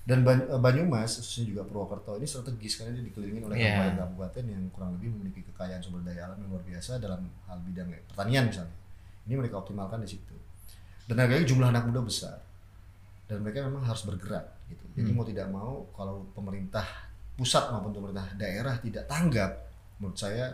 [0.05, 3.71] dan Ban- eh, Banyumas khususnya juga Purwokerto ini strategis karena dia dikelilingi oleh Iya.
[3.73, 7.89] kabupaten-kabupaten yang kurang lebih memiliki kekayaan sumber daya alam yang luar biasa dalam hal bidang
[8.07, 8.77] pertanian misalnya.
[9.23, 10.35] Ini mereka optimalkan di situ.
[11.03, 12.39] Dan lagi jumlah anak muda besar
[13.27, 14.85] dan mereka memang harus bergerak gitu.
[14.95, 15.17] Jadi Hmm.
[15.17, 16.85] mau tidak mau kalau pemerintah
[17.33, 19.57] pusat maupun pemerintah daerah tidak tanggap,
[19.97, 20.53] menurut saya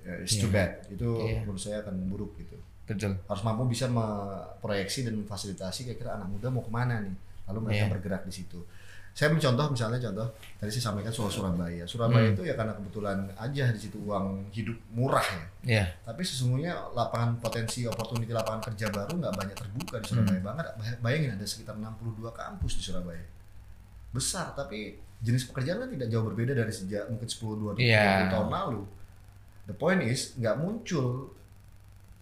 [0.00, 0.56] ya, it's too Iya.
[0.56, 0.70] bad.
[0.88, 1.44] Itu Iya.
[1.44, 2.56] menurut saya akan buruk gitu.
[2.90, 7.14] Betul Harus mampu bisa memproyeksi dan memfasilitasi kira-kira anak muda mau ke mana nih,
[7.46, 7.92] lalu mereka Iya.
[7.92, 8.58] bergerak di situ.
[9.10, 10.22] Saya mencontoh misalnya contoh
[10.56, 11.82] tadi saya sampaikan soal Surabaya.
[11.82, 12.32] Surabaya Hmm.
[12.32, 15.44] itu ya karena kebetulan aja di situ uang hidup murah ya.
[15.82, 20.64] ya Tapi sesungguhnya lapangan potensi opportunity lapangan kerja baru nggak banyak terbuka di Surabaya banget.
[20.76, 23.26] Bay- Bayangin ada sekitar 62 kampus di Surabaya.
[24.10, 28.30] Besar tapi jenis pekerjaan kan tidak jauh berbeda dari sejak mungkin 10 20 Iya.
[28.30, 28.82] tahun lalu.
[29.66, 31.34] The point is nggak muncul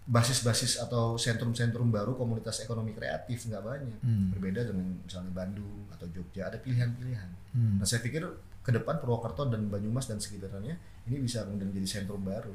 [0.08, 4.00] basis-basis atau sentrum-sentrum baru komunitas ekonomi kreatif nggak banyak.
[4.00, 4.32] Hmm.
[4.32, 7.30] Berbeda dengan misalnya Bandung atau Jogja ada pilihan-pilihan.
[7.52, 7.76] Hmm.
[7.76, 8.24] Nah saya pikir
[8.68, 10.76] ke depan Purwokerto dan Banyumas dan sekitarnya
[11.08, 12.52] ini bisa kemudian menjadi sentrum baru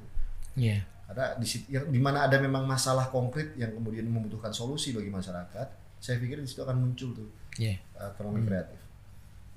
[0.53, 4.93] ya karena di situ yang di mana ada memang masalah konkret yang kemudian membutuhkan solusi
[4.93, 8.77] bagi masyarakat saya pikir di situ akan muncul tuh ya uh, ekonomi kreatif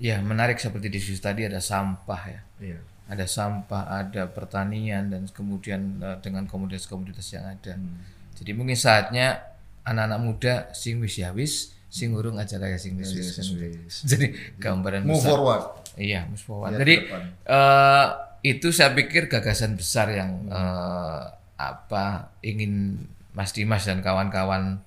[0.01, 5.99] ya menarik seperti diskusi tadi ada sampah ya iya ada sampah ada pertanian dan kemudian
[6.03, 7.79] eh, dengan komoditas-komoditas yang ada.
[7.79, 8.03] Hmm.
[8.37, 13.15] jadi mungkin saatnya anak-anak muda sing wis ya wis sing urung aja kayak sing wis
[13.15, 13.39] wis.
[14.11, 15.31] jadi gambaran move besar.
[15.31, 15.63] forward.
[15.95, 16.71] Iya move forward.
[16.75, 16.95] Lihat jadi
[17.47, 18.07] eh,
[18.45, 21.21] itu saya pikir gagasan besar yang eh,
[21.57, 23.01] apa ingin
[23.33, 24.83] Mas Dimas dan kawan-kawan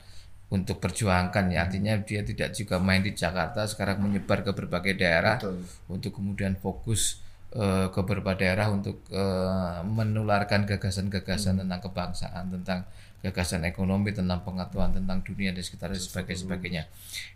[0.50, 1.54] untuk perjuangkan.
[1.54, 5.62] Ya artinya dia tidak juga main di Jakarta sekarang menyebar ke berbagai daerah betul.
[5.88, 7.22] untuk kemudian fokus
[7.54, 12.86] eh, ke beberapa daerah untuk eh, menularkan gagasan-gagasan tentang kebangsaan, tentang
[13.20, 16.40] gagasan ekonomi, tentang pengetahuan tentang dunia dan sekitar dan sebagainya.
[16.40, 16.82] sebagainya.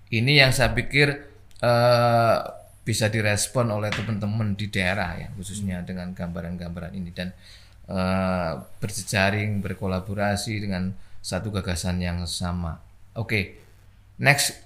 [0.09, 1.09] Ini yang saya pikir
[1.61, 2.39] eh,
[2.85, 7.33] bisa direspon oleh teman-teman di daerah ya, khususnya dengan gambaran-gambaran ini dan
[8.81, 12.81] berjejaring, berkolaborasi dengan satu gagasan yang sama.
[13.13, 13.61] Oke,
[14.17, 14.57] next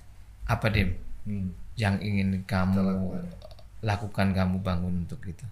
[0.46, 0.94] apa Dim?
[1.28, 1.50] Hmm.
[1.78, 3.14] yang ingin kamu
[3.81, 4.35] lakukan.
[4.35, 5.45] kamu bangun untuk itu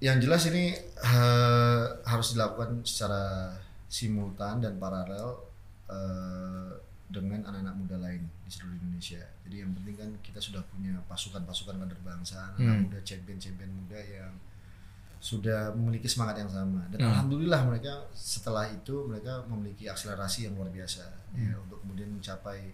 [0.00, 3.52] yang jelas ini eh, harus dilakukan secara
[3.84, 5.44] simultan dan paralel
[5.92, 6.72] eh,
[7.10, 9.18] dengan anak-anak muda lain di seluruh Indonesia.
[9.42, 12.80] Jadi yang penting kan kita sudah punya pasukan-pasukan kader bangsa, anak Hmm.
[12.86, 14.30] muda, champion-champion muda yang
[15.20, 16.86] sudah memiliki semangat yang sama.
[16.88, 17.10] Dan Hmm.
[17.10, 21.02] alhamdulillah mereka setelah itu mereka memiliki akselerasi yang luar biasa
[21.34, 22.72] ya, untuk kemudian mencapai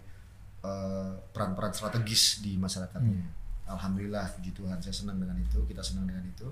[0.57, 3.23] eh, peran-peran strategis di masyarakatnya.
[3.67, 6.47] Alhamdulillah puji Tuhan saya senang dengan itu, kita senang dengan itu.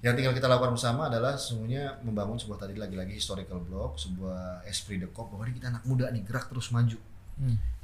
[0.00, 4.96] Yang tinggal kita lakukan bersama adalah sesungguhnya membangun sebuah tadi lagi-lagi historical block, sebuah esprit
[4.96, 6.96] de corps bahwa ini kita anak muda nih gerak terus maju.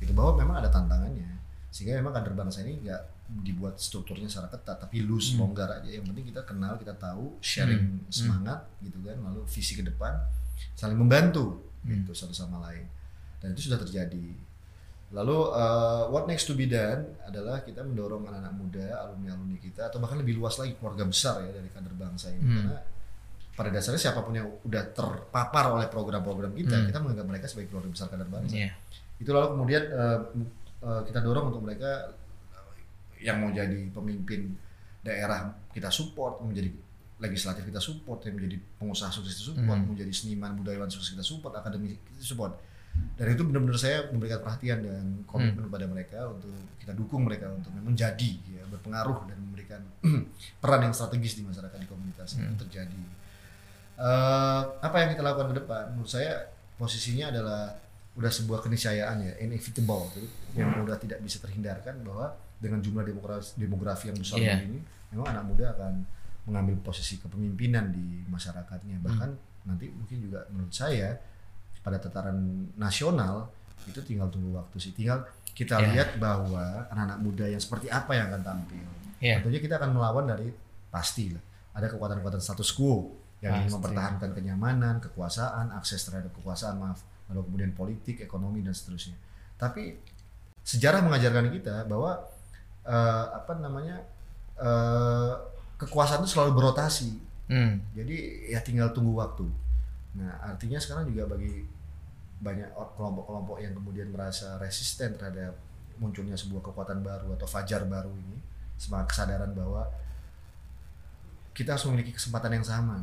[0.00, 1.28] Gitu bahwa memang ada tantangannya.
[1.68, 3.02] Sehingga memang kader bangsa ini nggak
[3.44, 5.92] dibuat strukturnya secara ketat tapi loose, longgar aja.
[5.92, 10.16] Yang penting kita kenal, kita tahu, sharing semangat gitu kan, lalu visi ke depan,
[10.72, 12.88] saling membantu gitu satu sama lain.
[13.44, 14.32] Dan itu sudah terjadi.
[15.06, 20.02] Lalu uh, what next to be done adalah kita mendorong anak-anak muda, alumni-alumni kita atau
[20.02, 22.54] bahkan lebih luas lagi keluarga besar ya dari kader bangsa ini Hmm.
[22.58, 22.76] karena
[23.56, 26.86] pada dasarnya siapa pun yang udah terpapar oleh program-program kita, Hmm.
[26.90, 28.52] kita menganggap mereka sebagai keluarga besar kadar bangsa.
[28.52, 28.70] Iya.
[29.16, 30.18] Itu lalu kemudian eh,
[30.82, 32.12] eh, kita dorong untuk mereka
[33.16, 34.58] yang mau jadi pemimpin
[35.00, 36.68] daerah kita support, menjadi
[37.16, 39.88] legislatif kita support, yang menjadi pengusaha sukses kita support, Hmm.
[39.88, 42.58] menjadi seniman budayawan sukses kita support, akademi kita support.
[43.16, 45.68] Dan itu benar-benar saya memberikan perhatian dan komitmen Hmm.
[45.68, 49.80] kepada mereka untuk kita dukung mereka untuk memang jadi ya berpengaruh dan memberikan
[50.62, 52.44] peran yang strategis di masyarakat di komunitas Hmm.
[52.46, 53.00] itu terjadi.
[53.96, 55.96] Eh, apa yang kita lakukan ke depan?
[55.96, 56.44] Menurut saya
[56.76, 57.72] posisinya adalah
[58.12, 63.52] udah sebuah keniscayaan ya, inevitable, jadi yang udah tidak bisa terhindarkan bahwa dengan jumlah demografi,
[63.54, 64.60] demografi yang besar Iya.
[64.62, 64.80] ini,
[65.10, 66.04] memang anak muda akan
[66.44, 69.00] mengambil posisi kepemimpinan di masyarakatnya.
[69.00, 69.30] Bahkan
[69.64, 71.16] nanti mungkin juga menurut saya
[71.86, 72.34] pada tataran
[72.74, 73.46] nasional
[73.86, 74.90] itu tinggal tunggu waktu sih.
[74.90, 75.22] Tinggal
[75.54, 75.86] kita Iya.
[75.94, 78.82] lihat bahwa anak-anak muda yang seperti apa yang akan tampil.
[79.22, 79.38] Iya.
[79.38, 80.50] Tentunya kita akan melawan dari
[80.90, 81.40] pasti lah.
[81.78, 87.70] Ada kekuatan-kekuatan status quo yang ingin mempertahankan kenyamanan, kekuasaan, akses terhadap kekuasaan, maaf, lalu kemudian
[87.72, 89.14] politik, ekonomi dan seterusnya.
[89.54, 89.94] Tapi
[90.66, 92.18] sejarah mengajarkan kita bahwa
[92.82, 94.02] eh, apa namanya
[94.58, 95.32] eh,
[95.78, 97.10] kekuasaan itu selalu berotasi.
[97.46, 97.78] Hmm.
[97.94, 99.46] Jadi ya tinggal tunggu waktu.
[100.18, 101.62] Nah artinya sekarang juga bagi
[102.36, 105.56] banyak kelompok-kelompok yang kemudian merasa resisten terhadap
[105.96, 108.36] munculnya sebuah kekuatan baru atau fajar baru ini,
[108.76, 109.88] semangat kesadaran bahwa
[111.56, 113.00] kita harus memiliki kesempatan yang sama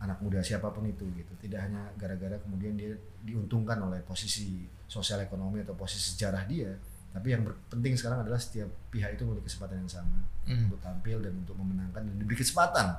[0.00, 5.22] anak muda siapa pun itu gitu tidak hanya gara-gara kemudian dia diuntungkan oleh posisi sosial
[5.22, 6.72] ekonomi atau posisi sejarah dia
[7.12, 10.18] tapi yang penting sekarang adalah setiap pihak itu memiliki kesempatan yang sama
[10.50, 10.66] Hmm.
[10.66, 12.90] untuk tampil dan untuk memenangkan dan diberi kesempatan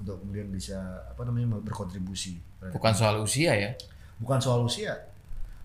[0.00, 2.40] untuk kemudian bisa apa namanya berkontribusi
[2.72, 3.76] Bukan soal usia ya.
[4.16, 4.94] Bukan soal usia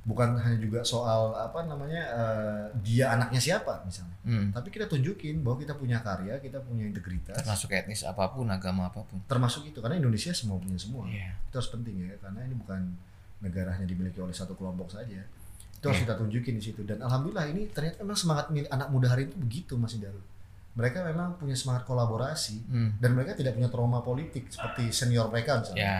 [0.01, 4.51] bukan hanya juga soal apa namanya eh, dia anaknya siapa misalnya Hmm.
[4.51, 8.85] tapi kita tunjukin bahwa kita punya karya kita punya integritas Termasuk etnis apa pun, agama
[8.85, 9.17] apa pun.
[9.25, 11.33] termasuk itu karena Indonesia semua punya semua Iya.
[11.41, 12.79] itu harus penting ya karena ini bukan
[13.39, 15.23] negara hanya dimiliki oleh satu kelompok saja
[15.71, 19.25] itu harus kita tunjukin di situ dan alhamdulillah ini ternyata memang semangat anak muda hari
[19.25, 20.21] itu begitu Mas Darul
[20.71, 22.89] mereka memang punya semangat kolaborasi Hmm.
[22.97, 25.99] dan mereka tidak punya trauma politik seperti senior mereka misalnya Ya.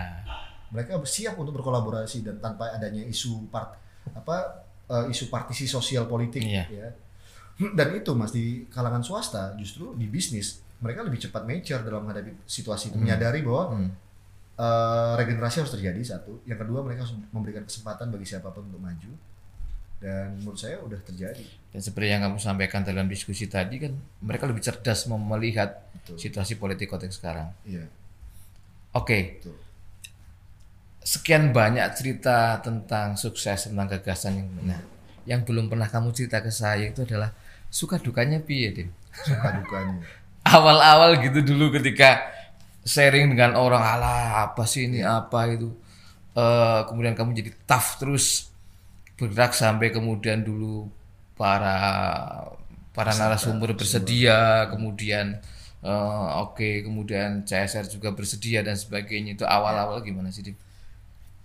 [0.69, 3.73] Mereka siap untuk berkolaborasi dan tanpa adanya isu part
[4.10, 6.65] apa eh, isu partisi sosial politik Iya.
[6.67, 6.88] ya
[7.77, 12.32] dan itu mas di kalangan swasta justru di bisnis mereka lebih cepat mature dalam menghadapi
[12.43, 13.91] situasi itu menyadari bahwa Hmm.
[14.55, 18.79] eh, regenerasi harus terjadi satu yang kedua mereka harus memberikan kesempatan bagi siapa pun untuk
[18.79, 19.12] maju
[19.99, 24.47] dan menurut saya udah terjadi Dan seperti yang kamu sampaikan dalam diskusi tadi kan, mereka
[24.47, 26.15] lebih cerdas melihat Betul.
[26.17, 27.51] situasi politik konteks sekarang.
[27.62, 27.84] iya
[28.91, 29.60] Oke, betul
[31.09, 34.81] sekian banyak cerita tentang sukses tentang gagasan yang benar.
[35.25, 37.33] Yang belum pernah kamu cerita ke saya itu adalah
[37.73, 38.89] suka dukanya piye, Dim?
[39.09, 40.05] suka dukanya
[40.53, 42.29] Awal-awal gitu dulu ketika
[42.85, 45.73] sharing dengan orang alah apa sih ini apa itu.
[46.37, 48.53] Eh, kemudian kamu jadi tough terus
[49.17, 50.93] bergerak sampai kemudian dulu
[51.33, 51.75] para
[52.93, 55.41] para narasumber bersedia, kemudian
[55.81, 59.41] eh, oke, kemudian CSR juga bersedia dan sebagainya.
[59.41, 60.68] Itu awal-awal gimana sih, Dim?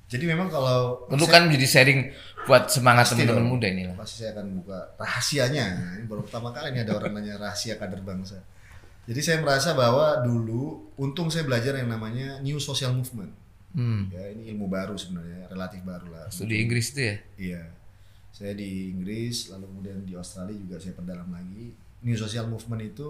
[0.05, 2.01] Jadi memang kalau Perlu kan menjadi sharing
[2.45, 3.97] buat semangat teman-teman muda ini lah.
[3.97, 5.67] Pasti saya akan buka rahasianya.
[6.01, 8.45] Ini baru pertama kali nih ada orang nanya rahasia kader bangsa.
[9.05, 13.33] Jadi saya merasa bahwa dulu untung saya belajar yang namanya new social movement.
[13.75, 14.07] Hmm.
[14.13, 16.31] Ya, ini ilmu baru sebenarnya, relatif baru lah.
[16.31, 17.17] Studi Inggris itu ya?
[17.35, 17.63] Iya.
[18.31, 21.75] Saya di Inggris, lalu kemudian di Australia juga saya perdalam lagi.
[22.07, 23.09] New social movement itu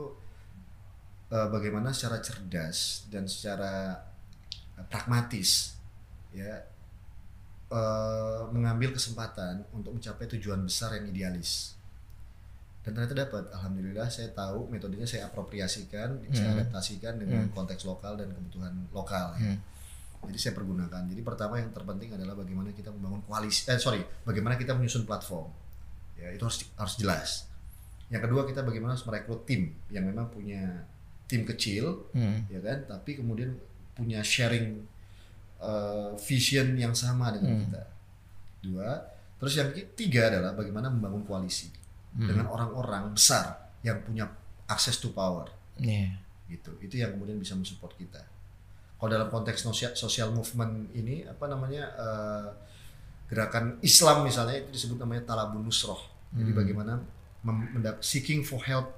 [1.28, 3.98] eh, bagaimana secara cerdas dan secara
[4.78, 5.76] eh, pragmatis
[6.34, 6.73] ya
[7.74, 11.74] eh, mengambil kesempatan untuk mencapai tujuan besar yang idealis.
[12.84, 16.56] Dan ternyata dapat, alhamdulillah saya tahu metodenya saya apropriasikan, saya Hmm.
[16.60, 19.32] adaptasikan dengan konteks lokal dan kebutuhan lokal.
[19.40, 19.56] Ya.
[19.56, 19.58] Hmm.
[20.28, 21.02] Jadi saya pergunakan.
[21.08, 23.64] Jadi pertama yang terpenting adalah bagaimana kita membangun koalisi.
[23.68, 25.48] Eh sorry, bagaimana kita menyusun platform.
[26.16, 27.28] Ya itu harus harus jelas.
[28.12, 30.84] Yang kedua kita bagaimana harus merekrut tim yang memang punya
[31.24, 32.44] tim kecil, Hmm.
[32.52, 33.56] ya kan, tapi kemudian
[33.96, 34.84] punya sharing
[35.64, 37.62] eh, vision yang sama dengan Hmm.
[37.64, 37.82] kita.
[38.60, 38.90] Dua.
[39.34, 41.68] Terus yang ketiga adalah bagaimana membangun koalisi
[42.14, 42.28] Hmm.
[42.28, 44.24] dengan orang-orang besar yang punya
[44.64, 45.44] access to power
[45.76, 46.16] Iya.
[46.46, 48.22] gitu itu yang kemudian bisa mensupport kita
[48.96, 52.48] kalau dalam konteks sosial, social movement ini apa namanya eh,
[53.26, 55.98] gerakan Islam misalnya itu disebut namanya talabun nusroh
[56.30, 56.56] jadi Hmm.
[56.56, 56.92] bagaimana
[57.42, 58.88] mendap- seeking for help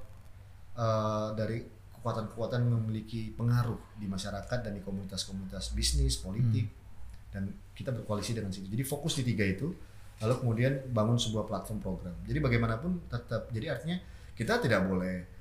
[0.76, 1.64] eh, dari
[2.06, 6.70] kekuatan-kekuatan yang memiliki pengaruh di masyarakat dan di komunitas-komunitas bisnis politik
[7.34, 9.74] dan kita berkoalisi dengan situ jadi fokus di tiga itu
[10.22, 13.98] lalu kemudian bangun sebuah platform program jadi bagaimanapun tetap jadi artinya
[14.38, 15.36] kita tidak boleh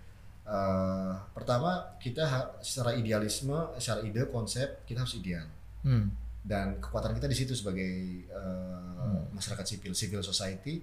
[0.45, 5.49] Eh, pertama kita secara idealisme, secara ide konsep kita harus ideal
[5.85, 6.09] Hmm.
[6.41, 7.93] dan kekuatan kita di situ sebagai
[8.25, 10.81] eh, masyarakat sipil, civil society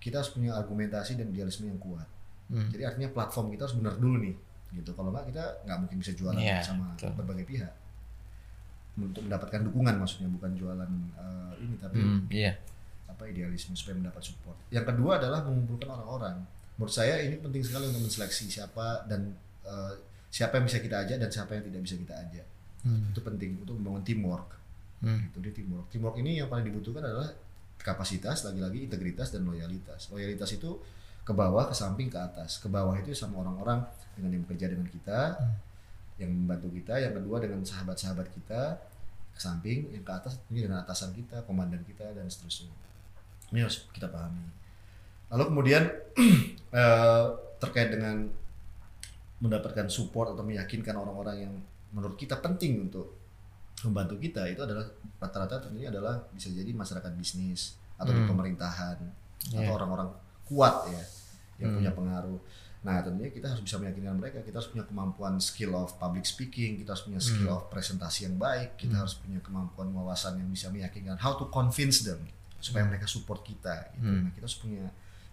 [0.00, 2.08] kita harus punya argumentasi dan idealisme yang kuat.
[2.48, 2.72] Hmm.
[2.72, 4.36] Jadi artinya platform kita harus benar dulu nih,
[4.70, 4.90] gitu.
[4.92, 7.12] Kalau nggak kita nggak mungkin bisa jualan Iya, sama betul.
[7.16, 7.72] berbagai pihak
[8.98, 12.52] untuk mendapatkan dukungan maksudnya bukan jualan eh, ini tapi Hmm, iya.
[13.06, 14.58] apa idealisme supaya mendapat support.
[14.68, 16.36] Yang kedua adalah mengumpulkan orang-orang.
[16.76, 19.92] Menurut saya ini penting sekali untuk menseleksi siapa dan eh,
[20.28, 22.46] siapa yang bisa kita ajak dan siapa yang tidak bisa kita ajak.
[22.82, 23.10] Hmm.
[23.10, 24.48] Itu penting untuk membangun teamwork.
[24.98, 25.30] Hmm.
[25.30, 25.86] Itu di teamwork.
[25.88, 27.30] Teamwork ini yang paling dibutuhkan adalah
[27.78, 30.10] kapasitas, lagi-lagi integritas dan loyalitas.
[30.10, 30.74] Loyalitas itu
[31.28, 32.56] ke bawah, ke samping, ke atas.
[32.56, 33.84] Ke bawah itu sama orang-orang
[34.16, 35.20] dengan yang bekerja dengan kita,
[36.16, 36.96] yang membantu kita.
[36.96, 38.80] Yang kedua dengan sahabat-sahabat kita,
[39.36, 39.92] ke samping.
[39.92, 42.72] Yang ke atas ini dengan atasan kita, komandan kita dan seterusnya.
[43.52, 44.40] Ini harus kita pahami.
[45.28, 45.82] Lalu kemudian
[46.80, 47.24] eh,
[47.60, 48.24] terkait dengan
[49.38, 51.54] mendapatkan support atau meyakinkan orang-orang yang
[51.94, 53.14] menurut kita penting untuk
[53.86, 54.82] membantu kita itu adalah
[55.22, 58.30] rata-rata tentunya adalah bisa jadi masyarakat bisnis atau di Hmm.
[58.34, 58.98] pemerintahan
[59.54, 59.62] Iya.
[59.62, 60.10] atau orang-orang
[60.48, 61.02] kuat ya
[61.58, 61.78] yang Hmm.
[61.78, 62.40] punya pengaruh.
[62.78, 64.38] Nah tentunya kita harus bisa meyakinkan mereka.
[64.40, 67.56] Kita harus punya kemampuan skill of public speaking, kita harus punya skill Hmm.
[67.56, 72.02] of presentasi yang baik, kita harus punya kemampuan wawasan yang bisa meyakinkan how to convince
[72.02, 72.22] them
[72.58, 73.90] supaya mereka support kita.
[73.92, 74.02] Gitu.
[74.02, 74.24] Hmm.
[74.24, 74.86] Nah kita harus punya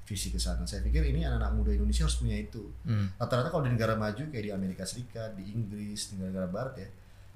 [0.04, 0.66] visi ke sana.
[0.66, 3.10] Saya pikir ini anak-anak muda Indonesia harus punya itu Hmm.
[3.16, 6.90] rata-rata kalau di negara maju kayak di Amerika Serikat, di Inggris, di negara-negara Barat ya,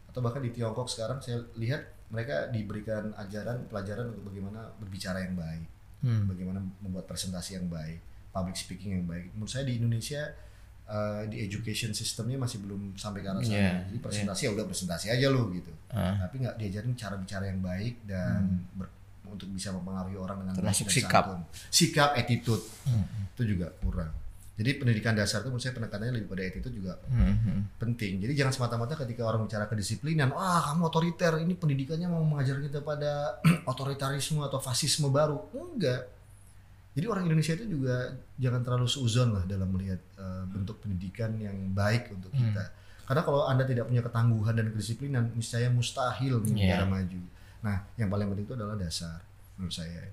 [0.05, 5.33] atau bahkan di Tiongkok sekarang saya lihat mereka diberikan ajaran pelajaran untuk bagaimana berbicara yang
[5.33, 5.65] baik,
[5.99, 6.25] Hmm.
[6.25, 9.31] bagaimana membuat presentasi yang baik, public speaking yang baik.
[9.33, 10.23] Menurut saya di Indonesia
[10.85, 13.53] eh, di education systemnya masih belum sampai ke arah sana.
[13.53, 16.17] Iya, Jadi presentasi ya udah presentasi aja lo gitu, Ah.
[16.19, 18.41] tapi nggak diajarin cara bicara yang baik dan
[18.73, 18.89] ber-
[19.23, 21.29] untuk bisa mempengaruhi orang dengan Termasuk sikap.
[21.29, 21.41] santun.
[21.69, 23.05] sikap, attitude Hmm.
[23.29, 24.09] itu juga kurang.
[24.59, 27.31] Jadi pendidikan dasar itu menurut saya penekanannya lebih pada attitude juga Hmm.
[27.39, 27.61] Hmm.
[27.79, 28.19] penting.
[28.19, 32.79] Jadi jangan semata-mata ketika orang bicara kedisiplinan, wah kamu otoriter, ini pendidikannya mau mengajar kita
[32.81, 33.39] pada
[33.71, 35.39] otoritarisme atau fasisme baru.
[35.53, 36.11] Enggak.
[36.91, 41.71] Jadi orang Indonesia itu juga jangan terlalu seuzon lah dalam melihat eh, bentuk pendidikan yang
[41.71, 42.51] baik untuk Hmm.
[42.51, 42.65] kita.
[43.05, 46.59] Karena kalau Anda tidak punya ketangguhan dan kedisiplinan, niscaya mustahil nih Iya.
[46.59, 47.21] negara maju.
[47.59, 49.23] Nah, yang paling penting itu adalah dasar
[49.55, 50.03] menurut saya.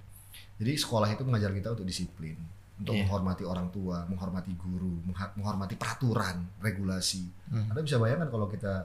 [0.57, 2.39] Jadi sekolah itu mengajar kita untuk disiplin,
[2.77, 3.09] untuk Iya.
[3.09, 7.25] menghormati orang tua, menghormati guru, menghormati peraturan, regulasi.
[7.49, 7.73] Hmm.
[7.73, 8.85] Anda bisa bayangkan kalau kita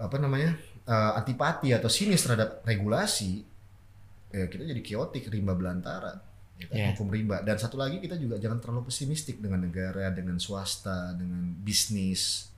[0.00, 0.56] apa namanya
[0.86, 3.42] eh, antipati atau sinis terhadap regulasi,
[4.32, 6.18] ya kita jadi keotik, rimba belantara,
[6.56, 6.76] ya kan?
[6.78, 6.86] Iya.
[6.94, 7.42] hukum rimba.
[7.42, 12.48] Dan satu lagi kita juga jangan terlalu pesimistik dengan negara, dengan swasta, dengan bisnis,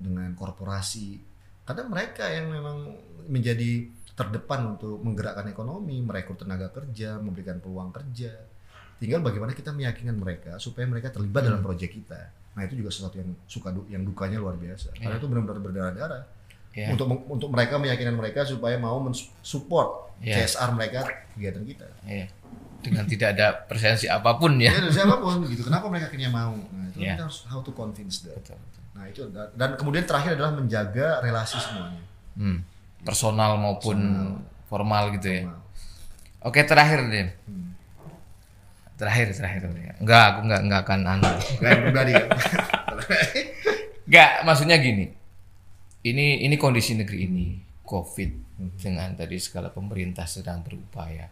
[0.00, 1.20] dengan korporasi.
[1.66, 2.78] Karena mereka yang memang
[3.28, 8.32] menjadi terdepan untuk menggerakkan ekonomi, merekrut tenaga kerja, memberikan peluang kerja.
[8.96, 11.68] Tinggal bagaimana kita meyakinkan mereka supaya mereka terlibat dalam Hmm.
[11.68, 12.32] proyek kita.
[12.52, 14.92] Nah itu juga sesuatu yang suka yang dukanya luar biasa.
[14.92, 15.00] Iya.
[15.02, 16.22] Karena itu benar-benar berdarah-darah.
[16.72, 16.88] Ya.
[16.88, 20.40] Untuk untuk mereka meyakinkan mereka supaya mau mensupport Iya.
[20.42, 21.04] CSR mereka
[21.34, 21.86] kegiatan kita.
[22.02, 22.26] Iya.
[22.80, 24.72] Dengan tidak ada presensi apa pun ya.
[24.72, 25.60] Dari siapa pun gitu.
[25.62, 26.56] Kenapa mereka akhirnya mau?
[26.56, 27.12] Nah itu Iya.
[27.14, 28.32] kita harus how to convince them.
[28.34, 28.82] Betul, betul.
[28.92, 32.00] Nah itu dan kemudian terakhir adalah menjaga relasi semuanya.
[32.32, 32.64] Hmm.
[33.04, 33.98] Personal maupun
[34.66, 35.42] formal gitu ya.
[35.46, 35.60] Nah,
[36.42, 37.28] Oke terakhir deh.
[37.44, 37.65] Hmm.
[38.96, 39.60] Terakhir terakhir.
[40.00, 41.30] Enggak, aku enggak enggak akan anu.
[41.60, 42.12] Kayak pribadi.
[44.06, 45.06] Enggak, maksudnya gini.
[46.00, 47.46] Ini ini kondisi negeri ini
[47.82, 48.30] COVID
[48.78, 51.26] dengan tadi segala pemerintah sedang berupaya.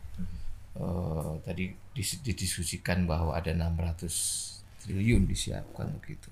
[0.74, 4.11] Eh, tadi dis- didiskusikan bahwa ada 600
[4.83, 6.27] triliun disiapkan begitu.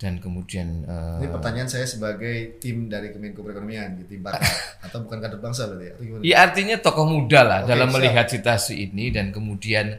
[0.00, 4.40] Dan kemudian eh, Ini pertanyaan saya sebagai tim dari Kemenko Perekonomian, gitu, tim pakar
[4.86, 5.92] atau bukan kader bangsa berarti ya?
[5.92, 6.22] Atau gimana?
[6.22, 7.96] Ya artinya tokoh muda lah Oke, dalam siap.
[7.98, 9.98] melihat situasi ini dan kemudian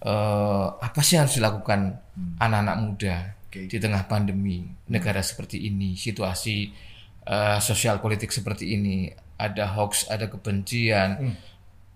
[0.00, 1.80] eh, apa sih yang harus dilakukan
[2.40, 3.16] anak-anak muda
[3.48, 3.68] Oke.
[3.68, 6.56] di tengah pandemi negara seperti ini, situasi
[7.26, 11.34] eh, sosial politik seperti ini, ada hoax, ada kebencian, Hmm.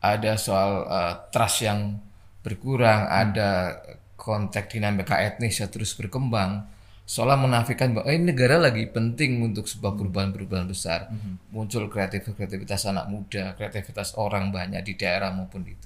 [0.04, 1.96] ada soal eh, trust yang
[2.44, 3.80] berkurang, ada
[4.20, 6.68] konteks dinamika etnis yang terus berkembang.
[7.04, 11.12] Seolah menafikan bahwa eh, negara lagi penting untuk sebuah perubahan-perubahan besar.
[11.52, 15.84] Muncul kreativitas anak muda, kreativitas orang banyak di daerah maupun itu.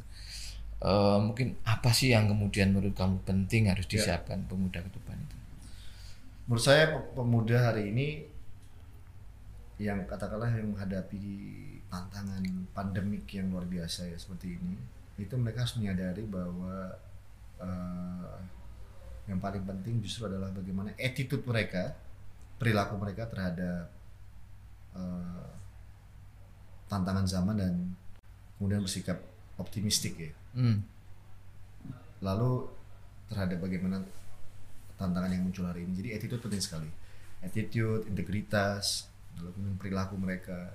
[0.79, 5.37] Eh, mungkin apa sih yang kemudian menurut kamu penting harus disiapkan pemuda ke depan itu?
[6.47, 8.09] Menurut saya pe- pemuda hari ini
[9.83, 11.23] yang katakanlah yang menghadapi
[11.91, 12.43] tantangan
[12.75, 14.79] pandemik yang luar biasa ya seperti ini,
[15.19, 16.95] itu mereka harus menyadari bahwa
[17.59, 18.39] eh,
[19.27, 21.91] yang paling penting justru adalah bagaimana attitude mereka,
[22.55, 23.91] perilaku mereka terhadap
[24.95, 25.51] eh,
[26.87, 27.75] tantangan zaman dan
[28.63, 29.19] kemudian bersikap
[29.59, 30.38] optimistik ya.
[30.53, 30.81] Hmm.
[32.19, 32.67] lalu
[33.31, 34.03] terhadap bagaimana
[34.99, 35.95] tantangan yang muncul hari ini.
[35.95, 36.91] Jadi attitude penting sekali.
[37.39, 39.07] Attitude, integritas,
[39.39, 40.75] lalu kemudian perilaku mereka.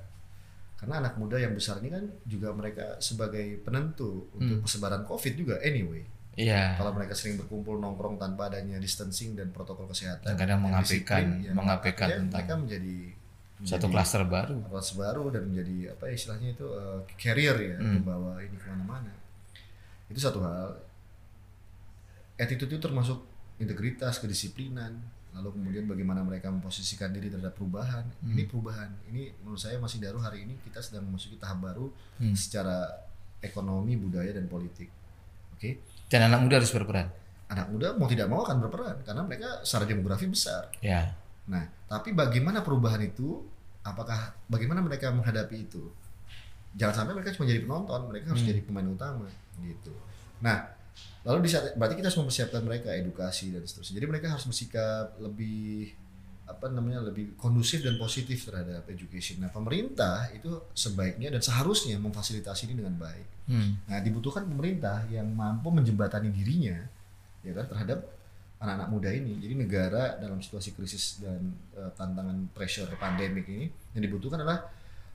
[0.80, 5.56] Karena anak muda yang besar ini kan juga mereka sebagai penentu untuk persebaran COVID juga
[5.60, 6.04] anyway.
[6.34, 6.80] Iya.
[6.80, 12.08] Kalau mereka sering berkumpul nongkrong tanpa adanya distancing dan protokol kesehatan, Dan kadang ya, mengabaikan
[12.08, 12.96] akhirnya tentang mereka menjadi
[13.64, 14.60] Satu klaster baru.
[14.66, 18.02] kelas baru dan menjadi apa ya istilahnya itu uh, carrier ya Hmm.
[18.02, 19.12] membawa ini ke mana-mana
[20.14, 20.78] itu satu hal
[22.36, 23.26] attitude itu termasuk
[23.58, 24.98] integritas kedisiplinan
[25.34, 28.32] lalu kemudian bagaimana mereka memposisikan diri terhadap perubahan Hmm.
[28.32, 32.34] ini perubahan ini menurut saya masih baru hari ini kita sedang memasuki tahap baru Hmm.
[32.34, 32.86] secara
[33.40, 34.94] ekonomi budaya dan politik
[35.52, 35.70] oke
[36.08, 37.10] Dan anak muda harus berperan.
[37.50, 41.18] anak muda mau tidak mau akan berperan karena mereka secara demografi besar Ya.
[41.44, 43.44] Nah, tapi bagaimana perubahan itu?
[43.84, 45.92] Apakah bagaimana mereka menghadapi itu?
[46.74, 48.52] Jangan sampai mereka cuma jadi penonton, mereka harus Hmm.
[48.52, 49.28] jadi pemain utama
[49.62, 49.94] gitu.
[50.42, 50.74] Nah,
[51.24, 54.02] lalu di saat berarti kita harus mempersiapkan mereka edukasi dan seterusnya.
[54.02, 55.94] Jadi mereka harus bersikap lebih
[56.44, 59.40] apa namanya lebih kondusif dan positif terhadap education.
[59.40, 63.28] Nah, pemerintah itu sebaiknya dan seharusnya memfasilitasi ini dengan baik.
[63.48, 63.80] Hmm.
[63.88, 66.84] Nah, dibutuhkan pemerintah yang mampu menjembatani dirinya
[67.44, 68.00] ya kan terhadap
[68.60, 69.40] anak-anak muda ini.
[69.40, 74.68] Jadi negara dalam situasi krisis dan eh, tantangan pressure pandemik ini yang dibutuhkan adalah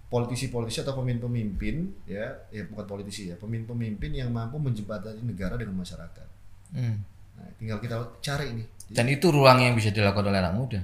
[0.08, 6.26] politisi-politisi atau pemimpin-pemimpin ya, ya bukan politisi ya, pemimpin-pemimpin yang mampu menjembatani negara dengan masyarakat.
[6.72, 7.04] Hmm.
[7.36, 8.64] Nah, tinggal kita cari ini.
[8.88, 10.80] Jadi, Dan itu ruang yang bisa dilakukan oleh anak muda.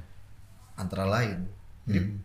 [0.74, 1.46] antara lain.
[1.86, 2.18] Jadi Hmm.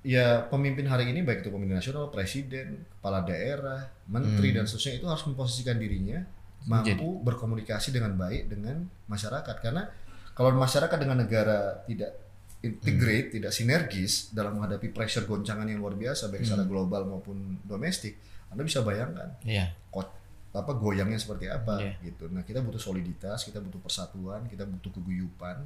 [0.00, 4.56] ya pemimpin hari ini baik itu pemimpin nasional, presiden, kepala daerah, menteri Hmm.
[4.56, 6.24] dan seterusnya itu harus memposisikan dirinya
[6.64, 9.92] mampu berkomunikasi dengan baik dengan masyarakat karena
[10.32, 12.16] kalau masyarakat dengan negara tidak
[12.60, 13.34] integrate, Hmm.
[13.36, 18.16] tidak sinergis dalam menghadapi pressure goncangan yang luar biasa baik secara global maupun domestik,
[18.48, 19.74] Anda bisa bayangkan Iya.
[19.90, 20.08] kot
[20.50, 21.92] apa goyangnya seperti apa Iya.
[22.02, 22.32] gitu.
[22.32, 25.56] Nah, kita butuh soliditas, kita butuh persatuan, kita butuh keguyupan.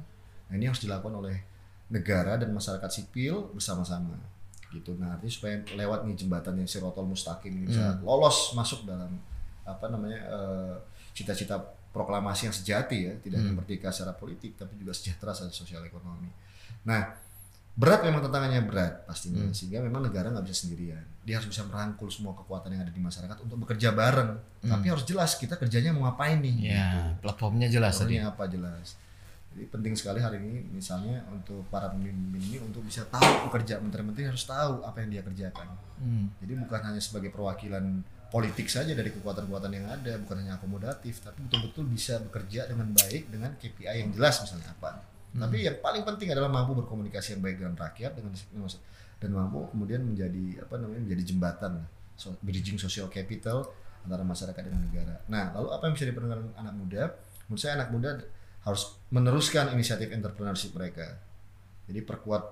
[0.49, 1.39] Nah, ini harus dilakukan oleh
[1.87, 4.19] negara dan masyarakat sipil bersama-sama
[4.71, 4.95] gitu.
[4.99, 9.15] Nah, artinya supaya lewat nih jembatan yang Sirotol Mustaqim ini bisa lolos masuk dalam
[9.63, 10.75] apa namanya eh,
[11.11, 11.55] cita-cita
[11.91, 16.31] proklamasi yang sejati ya, tidak hanya merdeka secara politik tapi juga sejahtera secara sosial ekonomi.
[16.83, 17.13] Nah,
[17.71, 19.51] berat memang tantangannya berat pastinya Hmm.
[19.51, 22.99] sehingga memang negara nggak bisa sendirian dia harus bisa merangkul semua kekuatan yang ada di
[22.99, 26.67] masyarakat untuk bekerja bareng tapi harus jelas kita kerjanya mau ngapain nih Hmm.
[26.67, 28.17] Ya, platformnya jelas tadi.
[28.17, 28.87] Platformnya apa jelas
[29.51, 34.23] jadi penting sekali hari ini misalnya untuk para pemimpin ini untuk bisa tahu pekerja menteri-menteri
[34.25, 35.67] harus tahu apa yang dia kerjakan
[35.97, 36.27] Hmm.
[36.37, 41.39] jadi bukan hanya sebagai perwakilan politik saja dari kekuatan-kekuatan yang ada bukan hanya akomodatif tapi
[41.41, 46.35] betul-betul bisa bekerja dengan baik dengan KPI yang jelas misalnya apa tapi yang paling penting
[46.35, 48.35] adalah mampu berkomunikasi yang baik dengan rakyat dengan
[49.21, 51.85] dan mampu kemudian menjadi apa namanya menjadi jembatan
[52.19, 53.69] so, bridging social capital
[54.01, 55.15] antara masyarakat dengan negara.
[55.29, 57.01] Nah, lalu apa yang bisa diperlukan anak muda?
[57.47, 58.17] Menurut saya anak muda
[58.65, 61.21] harus meneruskan inisiatif entrepreneurship mereka.
[61.85, 62.43] Jadi perkuat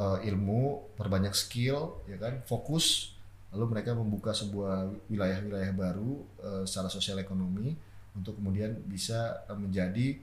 [0.00, 3.16] eh, ilmu, perbanyak skill, ya kan, fokus,
[3.52, 7.76] lalu mereka membuka sebuah wilayah-wilayah baru eh, secara sosial ekonomi
[8.16, 10.16] untuk kemudian bisa eh, menjadi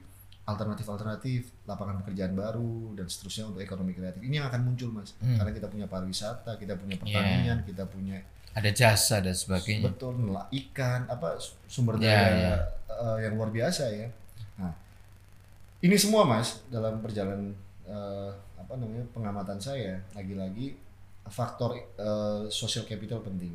[0.47, 4.19] alternatif-alternatif lapangan pekerjaan baru dan seterusnya untuk ekonomi kreatif.
[4.19, 5.11] Ini yang akan muncul mas.
[5.17, 5.35] Hmm.
[5.35, 8.23] karena kita punya pariwisata kita punya pertanian kita punya
[8.53, 9.85] Ada jasa dan sebagainya.
[9.85, 12.53] betul nela- ikan apa su- sumber Ya, daya ya.
[12.89, 14.07] eh, yang luar biasa ya.
[14.57, 14.73] Nah
[15.79, 17.53] ini semua mas dalam perjalanan
[17.85, 20.01] eh, apa namanya pengamatan saya.
[20.11, 20.73] Lagi-lagi
[21.25, 23.53] faktor eh, social capital penting.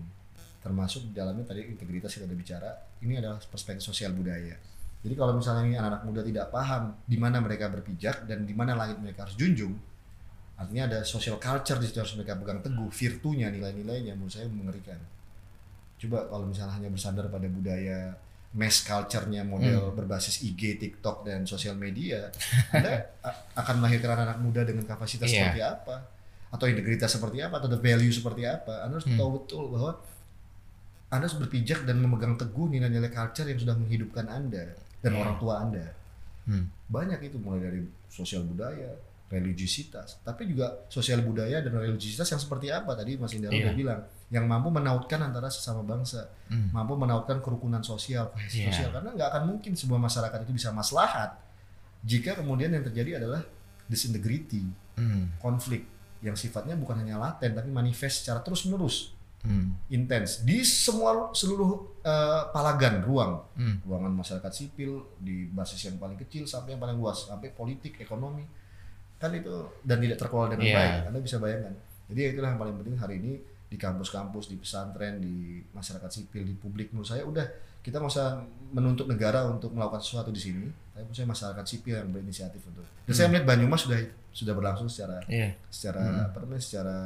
[0.63, 2.71] Termasuk di dalamnya tadi integritas kita udah bicara.
[3.01, 4.55] Ini adalah perspektif sosial budaya
[5.03, 8.73] jadi kalau misalnya ini anak-anak muda tidak paham di mana mereka berpijak dan di mana
[8.73, 9.75] langit mereka harus junjung
[10.53, 14.95] artinya ada social culture di situ harus mereka pegang teguh virtunya nilai-nilainya menurut saya mengerikan.
[15.99, 18.15] Coba kalau misalnya hanya bersandar pada budaya
[18.53, 22.31] mass culture-nya model berbasis IG, TikTok dan sosial media,
[22.75, 23.11] Anda
[23.59, 25.51] akan melahirkan anak muda dengan kapasitas Iya.
[25.51, 25.97] seperti apa?
[26.53, 27.59] Atau integritas seperti apa?
[27.59, 28.87] Atau the value seperti apa.
[28.87, 29.99] Anda harus tahu betul bahwa
[31.11, 35.55] Anda harus berpijak dan memegang teguh nilai-nilai culture yang sudah menghidupkan Anda dan orang tua
[35.61, 35.87] Anda.
[36.47, 36.71] Hmm.
[36.89, 38.95] Banyak itu mulai dari sosial budaya,
[39.33, 43.73] religiusitas, tapi juga sosial budaya dan religiusitas yang seperti apa tadi Mas Indra Iya.
[43.73, 46.69] udah bilang, yang mampu menautkan antara sesama bangsa, Hmm.
[46.69, 48.69] mampu menautkan kerukunan sosial, Iya.
[48.69, 51.41] sosial, karena nggak akan mungkin sebuah masyarakat itu bisa maslahat
[52.05, 53.41] jika kemudian yang terjadi adalah
[53.89, 54.69] disintegrity,
[55.01, 55.33] Hmm.
[55.41, 55.89] konflik
[56.21, 59.75] yang sifatnya bukan hanya laten tapi manifest secara terus menerus, Hmm.
[59.89, 63.83] intens di semua seluruh eh, palagan ruang Hmm.
[63.83, 68.47] ruangan masyarakat sipil di basis yang paling kecil sampai yang paling luas sampai politik ekonomi
[69.17, 70.77] kan itu dan tidak terkelola dengan Iya.
[70.77, 71.75] baik anda bisa bayangkan
[72.07, 73.33] jadi itulah yang paling penting hari ini
[73.67, 75.35] di kampus-kampus di pesantren di
[75.71, 77.47] masyarakat sipil di publik menurut saya udah
[77.81, 82.09] kita nggak usah menuntut negara untuk melakukan sesuatu di sini tapi saya masyarakat sipil yang
[82.09, 83.99] berinisiatif untuk dan saya melihat Banyumas sudah
[84.31, 85.57] sudah berlangsung secara Iya.
[85.67, 86.97] secara apa namanya secara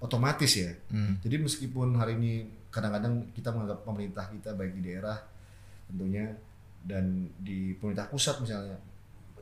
[0.00, 1.18] otomatis ya Hmm.
[1.20, 2.32] jadi meskipun hari ini
[2.70, 5.18] kadang-kadang kita menganggap pemerintah kita baik di daerah
[5.86, 6.34] tentunya
[6.84, 8.76] dan di pemerintah pusat misalnya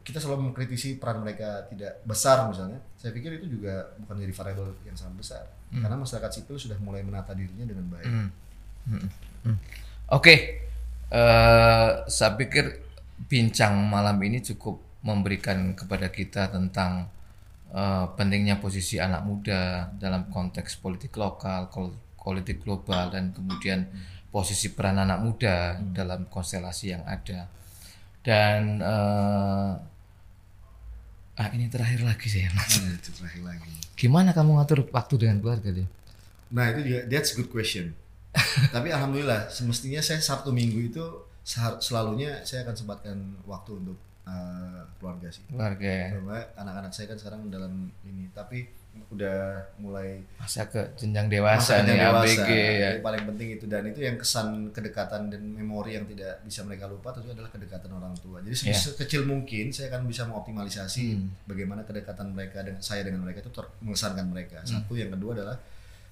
[0.02, 4.66] kita selalu mengkritisi peran mereka tidak besar misalnya saya pikir itu juga bukan jadi variabel
[4.82, 8.28] yang sangat besar karena masyarakat sipil sudah mulai menata dirinya dengan baik Hmm.
[8.90, 9.08] Hmm.
[9.46, 9.56] Hmm.
[10.10, 10.34] Oke,
[11.12, 12.72] Eh, saya pikir
[13.28, 17.04] bincang malam ini cukup memberikan kepada kita tentang
[17.72, 21.72] eh, pentingnya posisi anak muda dalam konteks politik lokal,
[22.20, 23.88] politik global, dan kemudian
[24.28, 27.48] posisi peran anak muda dalam konstelasi yang ada.
[28.22, 29.72] Dan eh,
[31.32, 32.52] ah ini terakhir lagi saya.
[32.52, 35.88] Nah, itu terakhir lagi Gimana kamu ngatur waktu dengan keluarga dia?
[36.52, 37.96] nah itu juga that's a good question
[38.74, 41.04] tapi alhamdulillah semestinya saya sabtu minggu itu
[41.80, 43.16] selalunya saya akan sempatkan
[43.48, 48.66] waktu untuk uh, keluarga sih Keluarga Karena anak-anak saya kan sekarang dalam ini tapi
[49.08, 52.88] udah mulai masa ke jenjang dewasa masa nih dewasa ABG ya.
[52.92, 56.84] Yang paling penting itu dan itu yang kesan kedekatan dan memori yang tidak bisa mereka
[56.84, 58.76] lupa tentunya adalah kedekatan orang tua jadi Iya.
[58.92, 61.32] sekecil mungkin saya akan bisa mengoptimalisasi Hmm.
[61.42, 64.68] bagaimana kedekatan mereka dengan saya dengan mereka itu ter- mengesankan mereka Hmm.
[64.70, 65.56] satu yang kedua adalah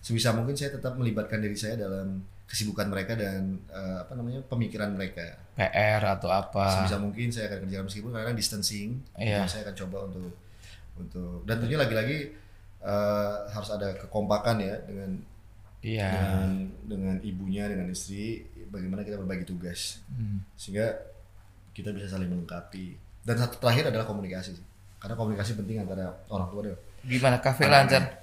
[0.00, 4.90] sebisa mungkin saya tetap melibatkan diri saya dalam kesibukan mereka dan eh, apa namanya pemikiran
[4.90, 5.38] mereka.
[5.54, 6.82] PR atau apa.
[6.82, 9.46] Sebisa mungkin saya akan kerjakan meskipun kadang distancing Iya.
[9.46, 10.34] itu saya akan coba untuk
[10.98, 12.18] untuk dan tentunya lagi-lagi
[12.82, 15.10] eh, harus ada kekompakan ya dengan
[15.86, 16.10] iya.
[16.10, 16.50] dengan
[16.90, 20.02] dengan ibunya dengan istri bagaimana kita berbagi tugas.
[20.10, 20.42] Hmm.
[20.58, 20.90] sehingga
[21.70, 22.98] kita bisa saling melengkapi.
[23.22, 24.58] Dan satu terakhir adalah komunikasi
[25.00, 26.76] karena komunikasi penting antara orang tua dan
[27.08, 28.20] gimana kafe lancar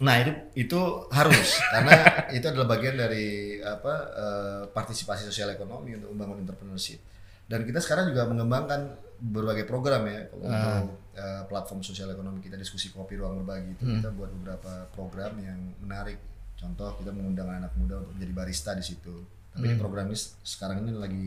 [0.00, 0.80] nah itu itu
[1.12, 1.48] harus.
[1.72, 1.92] Karena
[2.32, 7.00] itu adalah bagian dari apa eh, partisipasi sosial ekonomi untuk membangun entrepreneurship.
[7.44, 12.40] Dan kita sekarang juga mengembangkan berbagai program ya untuk eh, platform sosial ekonomi.
[12.40, 16.16] Kita diskusi kopi ruang berbagi itu kita buat beberapa program yang menarik.
[16.56, 19.14] Contoh kita mengundang anak muda untuk menjadi barista di situ.
[19.52, 21.26] Tapi ini program ini sekarang ini lagi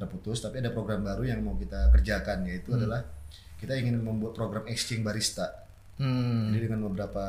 [0.00, 3.04] terputus tapi ada program baru yang mau kita kerjakan yaitu adalah
[3.60, 5.68] kita ingin membuat program exchange barista.
[6.00, 6.48] Hmm.
[6.56, 7.28] jadi dengan beberapa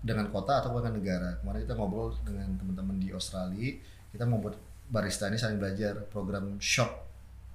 [0.00, 1.36] dengan kota atau dengan negara.
[1.40, 3.70] Kemarin kita ngobrol dengan teman-teman di Australia,
[4.12, 6.92] kita mau buat barista ini saling belajar program short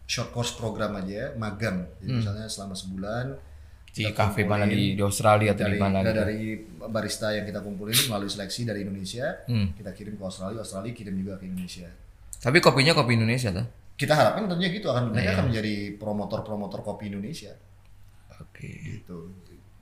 [0.09, 1.85] short course program aja, ya, magang.
[2.01, 3.25] Jadi misalnya selama sebulan
[3.89, 6.13] di kafe mana di, di Australia atau dari, di mana gitu.
[6.13, 6.39] dari
[6.93, 9.73] barista yang kita kumpulin melalui seleksi dari Indonesia, Hmm.
[9.73, 11.89] kita kirim ke Australia, Australia kirim juga ke Indonesia.
[12.39, 13.65] tapi kopinya kopi Indonesia tuh
[13.99, 17.51] Kita harapkan tentunya gitu akan mereka akan menjadi promotor-promotor kopi Indonesia
[18.39, 19.35] oke gitu.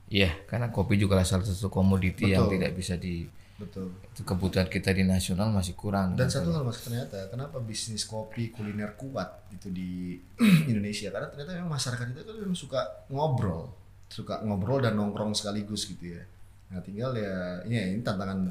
[0.08, 3.28] Iya karena kopi juga salah satu komoditi yang tidak bisa di
[3.58, 3.90] Betul.
[4.14, 8.54] itu kebutuhan kita di nasional masih kurang Dan satu hal mas ternyata kenapa bisnis kopi
[8.54, 10.14] kuliner kuat itu di
[10.70, 12.80] Indonesia karena ternyata memang masyarakat kita kan memang suka
[13.10, 13.74] ngobrol,
[14.06, 16.22] suka ngobrol dan nongkrong sekaligus gitu ya.
[16.70, 18.46] Nah tinggal ya ini, ya, ini tantangan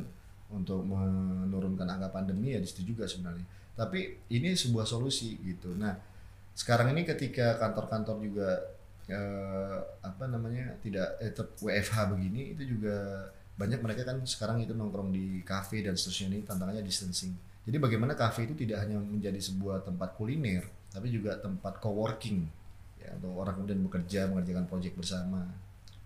[0.52, 3.48] untuk menurunkan angka pandemi ya di situ juga sebenarnya.
[3.80, 5.72] Tapi ini sebuah solusi gitu.
[5.80, 5.96] Nah
[6.52, 8.60] sekarang ini ketika kantor-kantor juga
[9.08, 13.28] eh, apa namanya tidak eh, tetap WFH begini itu juga
[13.58, 17.34] banyak mereka kan sekarang itu nongkrong di kafe dan seterusnya ini tantangannya distancing.
[17.68, 22.46] Jadi bagaimana kafe itu tidak hanya menjadi sebuah tempat kuliner, tapi juga tempat coworking
[23.02, 25.44] ya untuk orang kemudian bekerja mengerjakan proyek bersama.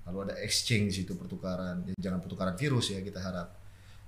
[0.08, 3.54] Lalu ada exchange itu pertukaran, ya, jangan pertukaran virus ya kita harap,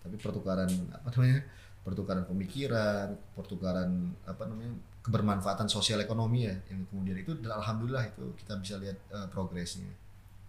[0.01, 1.45] tapi pertukaran apa namanya
[1.83, 3.91] pertukaran pemikiran, pertukaran
[4.23, 4.73] apa namanya
[5.03, 9.91] kebermanfaatan sosial ekonomi ya yang kemudian itu dan alhamdulillah itu kita bisa lihat eh, progresnya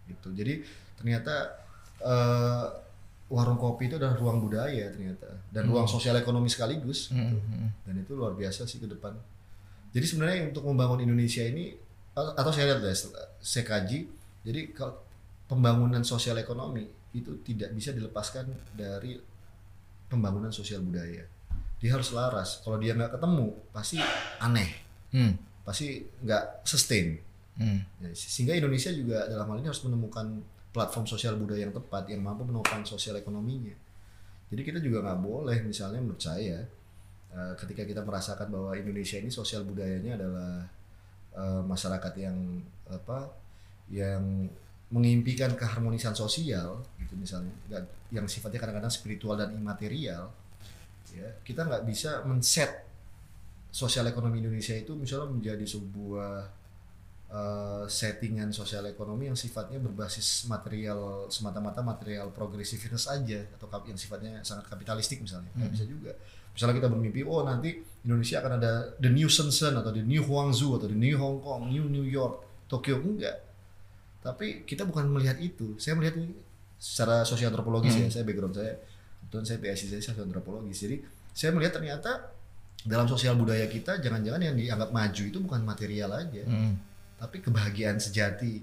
[0.07, 0.31] gitu.
[0.31, 0.63] Jadi
[0.95, 1.59] ternyata
[1.99, 2.67] eh,
[3.35, 7.39] warung kopi itu adalah ruang budaya ternyata dan ruang sosial ekonomi sekaligus gitu.
[7.41, 9.17] Hmm, dan itu luar biasa sih ke depan.
[9.91, 11.75] Jadi sebenarnya untuk membangun Indonesia ini
[12.15, 12.95] atau saya lihat ya
[13.43, 14.07] saya kaji
[14.47, 15.03] jadi kalau
[15.51, 19.19] pembangunan sosial ekonomi itu tidak bisa dilepaskan dari
[20.07, 21.27] pembangunan sosial budaya.
[21.85, 22.64] Dia harus selaras.
[22.64, 24.01] Kalau dia nggak ketemu pasti
[24.41, 24.72] aneh,
[25.12, 25.37] hmm.
[25.68, 27.20] pasti nggak sustain.
[27.61, 27.85] Hmm.
[28.01, 30.41] Ya, sehingga Indonesia juga dalam hal ini harus menemukan
[30.72, 33.76] platform sosial budaya yang tepat yang mampu menopang sosial ekonominya.
[34.49, 36.64] Jadi kita juga nggak boleh misalnya menurut saya
[37.37, 40.64] eh, ketika kita merasakan bahwa Indonesia ini sosial budayanya adalah
[41.37, 43.28] eh, masyarakat yang apa
[43.93, 44.49] yang
[44.89, 47.53] mengimpikan keharmonisan sosial gitu misalnya
[48.14, 50.30] yang sifatnya kadang-kadang spiritual dan imaterial
[51.13, 52.85] ya kita nggak bisa men-set
[53.75, 56.47] sosial ekonomi Indonesia itu misalnya menjadi sebuah
[57.35, 64.39] eh, settingan sosial ekonomi yang sifatnya berbasis material semata-mata material progressiveness aja atau yang sifatnya
[64.47, 65.51] sangat kapitalistik misalnya.
[65.59, 66.13] Nggak bisa juga.
[66.55, 70.79] Misalnya kita bermimpi oh nanti Indonesia akan ada the new Shenzhen atau the new Guangzhou
[70.79, 73.43] atau the new Hong Kong new New York Tokyo enggak.
[74.23, 75.75] Tapi kita bukan melihat itu.
[75.83, 76.31] Saya melihat ini
[76.79, 78.77] secara sosial antropologis ya saya background saya
[79.35, 80.97] kebetulan saya PSI saya antropologis jadi
[81.35, 82.30] saya melihat ternyata
[82.87, 86.47] dalam sosial budaya kita jangan-jangan yang dianggap maju itu bukan material aja.
[86.47, 86.78] Hmm.
[87.18, 88.62] tapi kebahagiaan sejati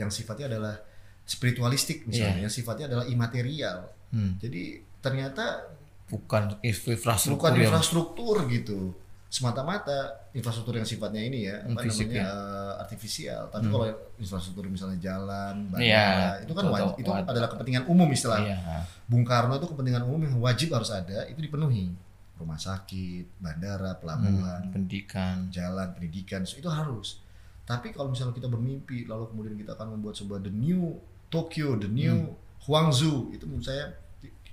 [0.00, 0.80] yang sifatnya adalah
[1.28, 3.92] spiritualistik misalnya yang sifatnya adalah imaterial.
[4.08, 4.40] Hmm.
[4.40, 5.68] jadi ternyata
[6.08, 8.96] bukan infrastruktur bukan yang infrastruktur gitu
[9.26, 9.98] semata-mata
[10.32, 12.30] infrastruktur yang sifatnya ini ya apa Fisik namanya ya.
[12.30, 16.08] eh, artifisial tapi kalau infrastruktur misalnya jalan bandara Iya,
[16.46, 18.38] itu kan wajib, itu adalah kepentingan umum istilah.
[18.40, 18.56] Iya.
[19.04, 21.90] Bung Karno itu kepentingan umum yang wajib harus ada itu dipenuhi.
[22.36, 25.48] Rumah sakit bandara pelabuhan Hmm, pendidikan.
[25.50, 27.18] jalan pendidikan itu harus.
[27.62, 30.96] Tapi kalau misalnya kita bermimpi lalu kemudian kita akan membuat sebuah the new
[31.26, 32.30] Tokyo the new
[32.62, 33.90] Guangzhou itu menurut saya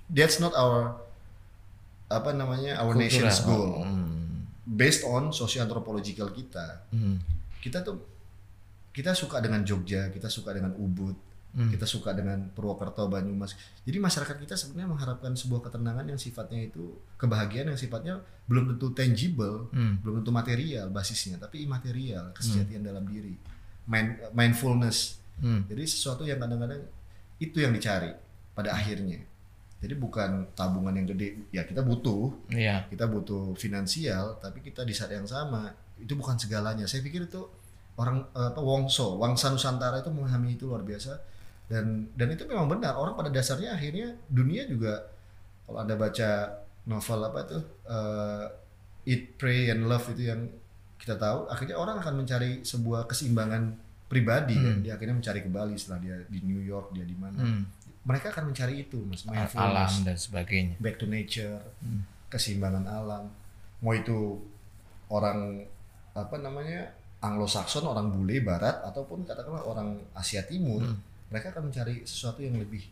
[0.08, 0.98] that's not our
[2.06, 3.00] apa namanya our Kultural.
[3.00, 3.82] nation's goal.
[3.82, 4.13] Hmm.
[4.66, 7.20] Based on socio-anthropological kita Hmm.
[7.60, 8.00] kita tuh
[8.90, 11.16] kita suka dengan Jogja kita suka dengan Ubud
[11.54, 11.70] Hmm.
[11.70, 16.82] kita suka dengan Purwokerto Banyumas jadi masyarakat kita sebenarnya mengharapkan sebuah ketenangan yang sifatnya itu
[17.14, 20.00] kebahagiaan yang sifatnya belum tentu tangible Hmm.
[20.00, 23.38] belum tentu material basisnya tapi imaterial kesejatian dalam diri
[23.84, 25.62] Mind- mindfulness Hmm.
[25.64, 26.82] jadi sesuatu yang kadang-kadang
[27.36, 28.10] itu yang dicari
[28.50, 29.22] pada akhirnya
[29.84, 31.52] jadi bukan tabungan yang gede.
[31.52, 32.32] Ya kita butuh.
[32.48, 32.88] Iya.
[32.88, 35.68] kita butuh finansial tapi kita di saat yang sama
[36.00, 36.88] itu bukan segalanya.
[36.88, 37.44] Saya pikir itu
[38.00, 41.20] orang apa Wongso Wangsa Nusantara itu memahami itu luar biasa.
[41.68, 42.96] Dan dan itu memang benar.
[42.96, 45.04] Orang pada dasarnya akhirnya dunia juga
[45.68, 48.46] kalau anda baca novel apa tuh eh,
[49.04, 50.48] Eat Pray and Love itu yang
[50.96, 53.76] kita tahu akhirnya orang akan mencari sebuah keseimbangan
[54.08, 54.56] pribadi.
[54.56, 57.36] Kan dia akhirnya mencari kembali setelah dia di New York dia di mana.
[57.36, 57.64] Hmm.
[58.04, 59.24] Mereka akan mencari itu mas
[59.56, 61.60] alam dan sebagainya back to nature,
[62.28, 63.32] keseimbangan alam.
[63.80, 64.40] Mau itu
[65.08, 65.64] orang
[66.14, 66.92] apa namanya
[67.24, 70.84] Anglo-Saxon, orang bule Barat ataupun katakanlah orang Asia Timur,
[71.32, 72.84] mereka akan mencari sesuatu yang lebih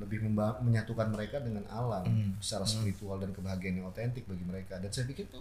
[0.00, 0.24] lebih
[0.64, 4.80] menyatukan mereka dengan alam secara spiritual dan kebahagiaan yang otentik bagi mereka.
[4.80, 5.40] Dan saya pikir itu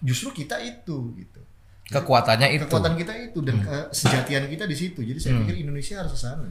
[0.00, 1.40] justru kita itu gitu.
[1.86, 5.00] kekuatannya itu Kekuatan kita itu dan kesejatian kita di situ.
[5.04, 6.48] Jadi saya pikir Indonesia harus ke sana.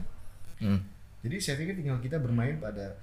[0.62, 0.80] Hmm.
[1.26, 2.94] Jadi saya pikir tinggal kita bermain pada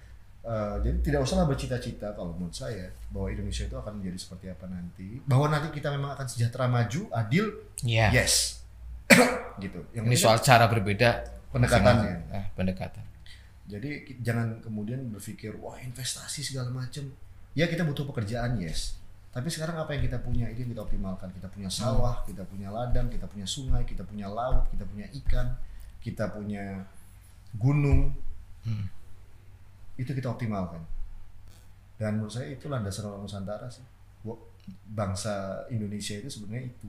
[0.48, 4.66] eh, jadi tidak usahlah bercita-cita kalau menurut saya bahwa Indonesia itu akan menjadi seperti apa
[4.72, 5.20] nanti.
[5.28, 7.52] Bahwa nanti kita memang akan sejahtera maju, adil,
[7.84, 8.64] ya yes.
[9.64, 9.84] gitu.
[9.92, 12.16] Yang ini soal cara berbeda Pendekatannya.
[12.34, 13.06] Ah, pendekatan
[13.70, 17.14] Jadi jangan kemudian berpikir wah investasi segala macam.
[17.54, 18.98] Ya kita butuh pekerjaan yes.
[19.30, 21.30] Tapi sekarang apa yang kita punya itu yang kita optimalkan.
[21.32, 25.54] Kita punya sawah, kita punya ladang, kita punya sungai, kita punya laut, kita punya ikan,
[26.02, 26.84] kita punya
[27.56, 28.14] gunung.
[29.94, 30.82] Itu kita optimalkan.
[31.96, 33.86] Dan menurut saya itu landasan orang Nusantara sih.
[34.88, 36.88] Bangsa Indonesia itu sebenarnya itu.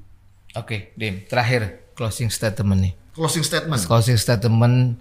[0.54, 3.82] oke Dim terakhir closing statement nih Closing statement.
[3.82, 4.94] closing statement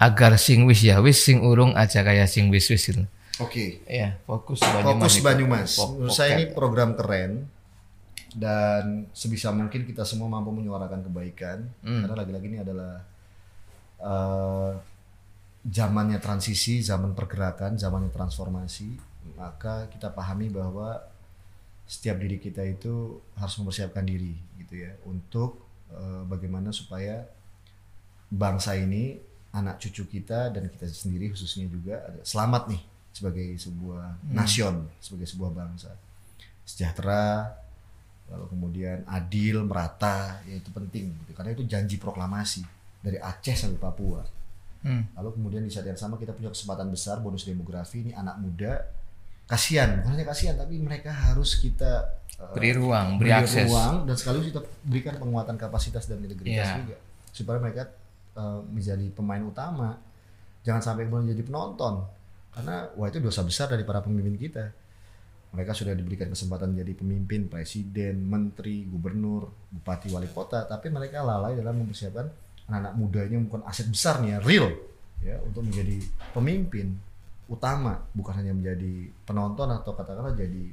[0.00, 3.04] agar sing wis ya wis sing urung aja kayak sing wis wis gitu.
[3.36, 3.84] Oke.
[3.84, 5.70] ya fokus Banyumas Fokus Banyumas.
[5.76, 7.44] Menurut saya ini program keren
[8.32, 13.04] dan sebisa mungkin kita semua mampu menyuarakan kebaikan karena lagi-lagi ini adalah
[14.00, 14.70] eh,
[15.64, 19.00] zamannya transisi, zaman pergerakan, zamannya transformasi.
[19.40, 21.00] Maka kita pahami bahwa
[21.84, 25.60] setiap diri kita itu harus mempersiapkan diri gitu ya untuk
[25.92, 27.28] eh, bagaimana supaya
[28.32, 29.20] bangsa ini
[29.52, 32.82] anak cucu kita dan kita sendiri khususnya juga selamat nih
[33.14, 35.92] sebagai sebuah nasion sebagai sebuah bangsa
[36.66, 37.52] sejahtera
[38.32, 41.32] lalu kemudian adil merata ya itu penting gitu.
[41.36, 42.64] karena itu janji proklamasi
[43.04, 44.24] dari Aceh sampai Papua
[44.84, 45.08] Hmm.
[45.16, 48.84] lalu kemudian di saat yang sama kita punya kesempatan besar bonus demografi ini anak muda
[49.44, 52.04] kasihan bukan hanya kasihan tapi mereka harus kita
[52.36, 56.68] eh, beri ruang beri, beri akses ruang dan sekaligus kita berikan penguatan kapasitas dan integritas
[56.68, 56.76] Iya.
[56.84, 56.96] juga
[57.32, 57.82] supaya mereka
[58.36, 59.96] eh, menjadi pemain utama
[60.64, 62.04] jangan sampai kemudian jadi penonton
[62.52, 64.68] karena wah itu dosa besar dari para pemimpin kita
[65.54, 71.54] mereka sudah diberikan kesempatan menjadi pemimpin presiden menteri gubernur bupati wali kota tapi mereka lalai
[71.54, 72.26] dalam mempersiapkan
[72.64, 74.68] anak-anak mudanya bukan aset besar nih ya real
[75.20, 76.00] ya untuk menjadi
[76.32, 76.96] pemimpin
[77.44, 78.92] utama bukan hanya menjadi
[79.24, 80.64] penonton atau katakanlah jadi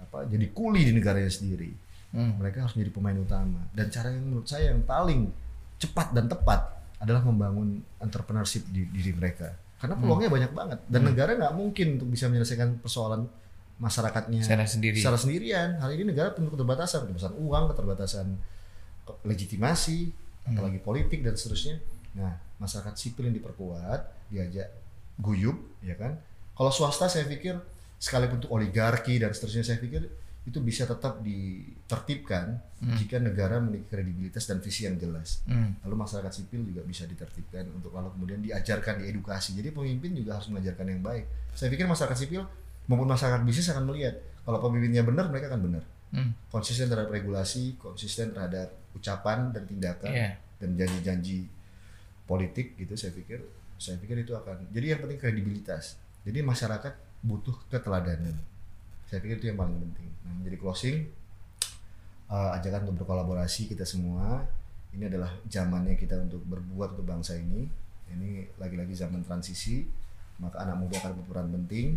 [0.00, 1.70] apa jadi kuli di negaranya sendiri.
[2.12, 2.36] Hmm.
[2.36, 3.60] mereka harus menjadi pemain utama.
[3.72, 5.32] Dan cara yang menurut saya yang paling
[5.80, 6.60] cepat dan tepat
[7.00, 9.48] adalah membangun entrepreneurship di diri mereka.
[9.80, 10.78] Karena peluangnya banyak banget.
[10.92, 13.24] Dan negara nggak mungkin untuk bisa menyelesaikan persoalan
[13.80, 15.00] masyarakatnya Secara sendiri.
[15.00, 15.80] secara sendirian.
[15.80, 18.26] Hal ini negara penuh keterbatasan keterbatasan uang keterbatasan
[19.08, 20.12] ke- legitimasi
[20.46, 21.78] apalagi politik dan seterusnya.
[22.18, 24.68] Nah, masyarakat sipil yang diperkuat, diajak
[25.16, 26.18] guyup, ya kan?
[26.52, 27.56] Kalau swasta saya pikir
[28.02, 30.04] sekalipun untuk oligarki dan seterusnya saya pikir
[30.42, 32.58] itu bisa tetap ditertibkan
[32.98, 35.38] jika negara memiliki kredibilitas dan visi yang jelas.
[35.46, 35.78] Hmm.
[35.86, 39.54] Lalu masyarakat sipil juga bisa ditertibkan untuk lalu kemudian diajarkan diedukasi.
[39.54, 41.30] Jadi pemimpin juga harus mengajarkan yang baik.
[41.54, 42.42] Saya pikir masyarakat sipil
[42.90, 45.84] maupun masyarakat bisnis akan melihat kalau pemimpinnya benar mereka akan benar.
[46.10, 46.34] Hmm.
[46.50, 50.30] Konsisten terhadap regulasi, konsisten terhadap ucapan dan tindakan Iya.
[50.60, 51.48] dan janji-janji
[52.24, 53.42] politik gitu saya pikir
[53.76, 55.98] saya pikir itu akan jadi yang penting kredibilitas.
[56.22, 56.94] Jadi masyarakat
[57.26, 58.38] butuh keteladanan.
[59.10, 60.06] Saya pikir itu yang paling penting.
[60.22, 61.02] Nah, menjadi closing
[62.30, 64.46] eh, ajakan untuk berkolaborasi kita semua.
[64.94, 67.66] Ini adalah zamannya kita untuk berbuat untuk bangsa ini.
[68.12, 69.82] Ini lagi-lagi zaman transisi,
[70.38, 71.96] maka anak muda akan berperan penting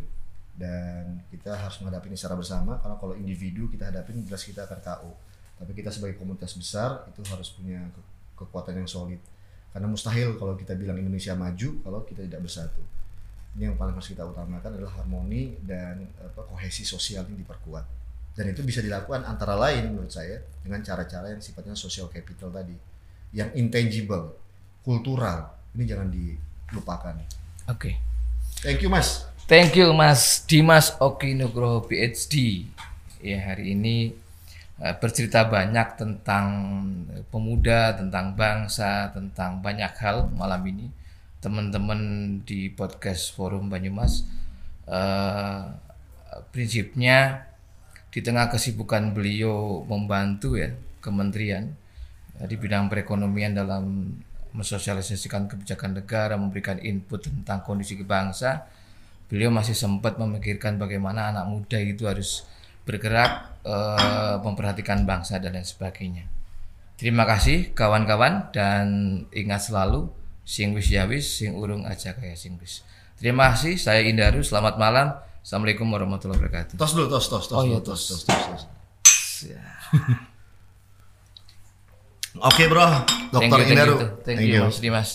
[0.55, 2.79] dan kita harus menghadapi ini secara bersama.
[2.81, 5.11] Karena kalau individu kita hadapin jelas kita akan KO.
[5.56, 9.20] Tapi kita sebagai komunitas besar itu harus punya ke- kekuatan yang solid.
[9.72, 12.80] Karena mustahil kalau kita bilang Indonesia maju kalau kita tidak bersatu.
[13.56, 17.88] Ini yang paling harus kita utamakan adalah harmoni dan apa, kohesi sosial yang diperkuat.
[18.36, 22.76] Dan itu bisa dilakukan antara lain menurut saya dengan cara-cara yang sifatnya social capital tadi.
[23.32, 24.36] Yang intangible,
[24.84, 25.56] kultural.
[25.72, 27.16] Ini jangan dilupakan.
[27.72, 27.95] Oke.
[28.60, 29.24] Thank you Mas.
[29.47, 32.68] Thank you Mas Dimas Oki Nugroho PhD.
[33.24, 34.24] Ya hari ini
[34.76, 36.47] bercerita banyak tentang
[37.15, 40.91] eh, pemuda, tentang bangsa, tentang banyak hal malam ini.
[41.39, 41.99] Teman-teman
[42.43, 44.28] di podcast Forum Banyumas
[44.89, 45.63] eh,
[46.51, 47.47] prinsipnya
[48.11, 51.71] di tengah kesibukan beliau membantu ya kementerian
[52.39, 54.11] eh, di bidang perekonomian dalam
[54.55, 58.67] mensosialisasikan kebijakan negara, memberikan input tentang kondisi bangsa,
[59.28, 62.47] beliau masih sempat memikirkan bagaimana anak muda itu harus
[62.86, 66.25] bergerak eh, memperhatikan bangsa dan lain sebagainya.
[66.95, 68.86] Terima kasih kawan-kawan dan
[69.36, 70.07] ingat selalu
[70.47, 72.86] sing wis ya wis sing urung aja kayak sing wis.
[73.19, 75.11] Terima kasih saya Indaru selamat malam.
[75.43, 76.73] Assalamualaikum warahmatullahi wabarakatuh.
[76.79, 78.21] Tos dulu, tos, tos, tos, Oh, iya, tos, tos.
[78.23, 79.45] tos, tos, tos.
[82.36, 82.83] Oke bro,
[83.31, 83.95] Thank Dokter you, thank Indaru.
[83.95, 85.09] you, thank you, Mas Dimas.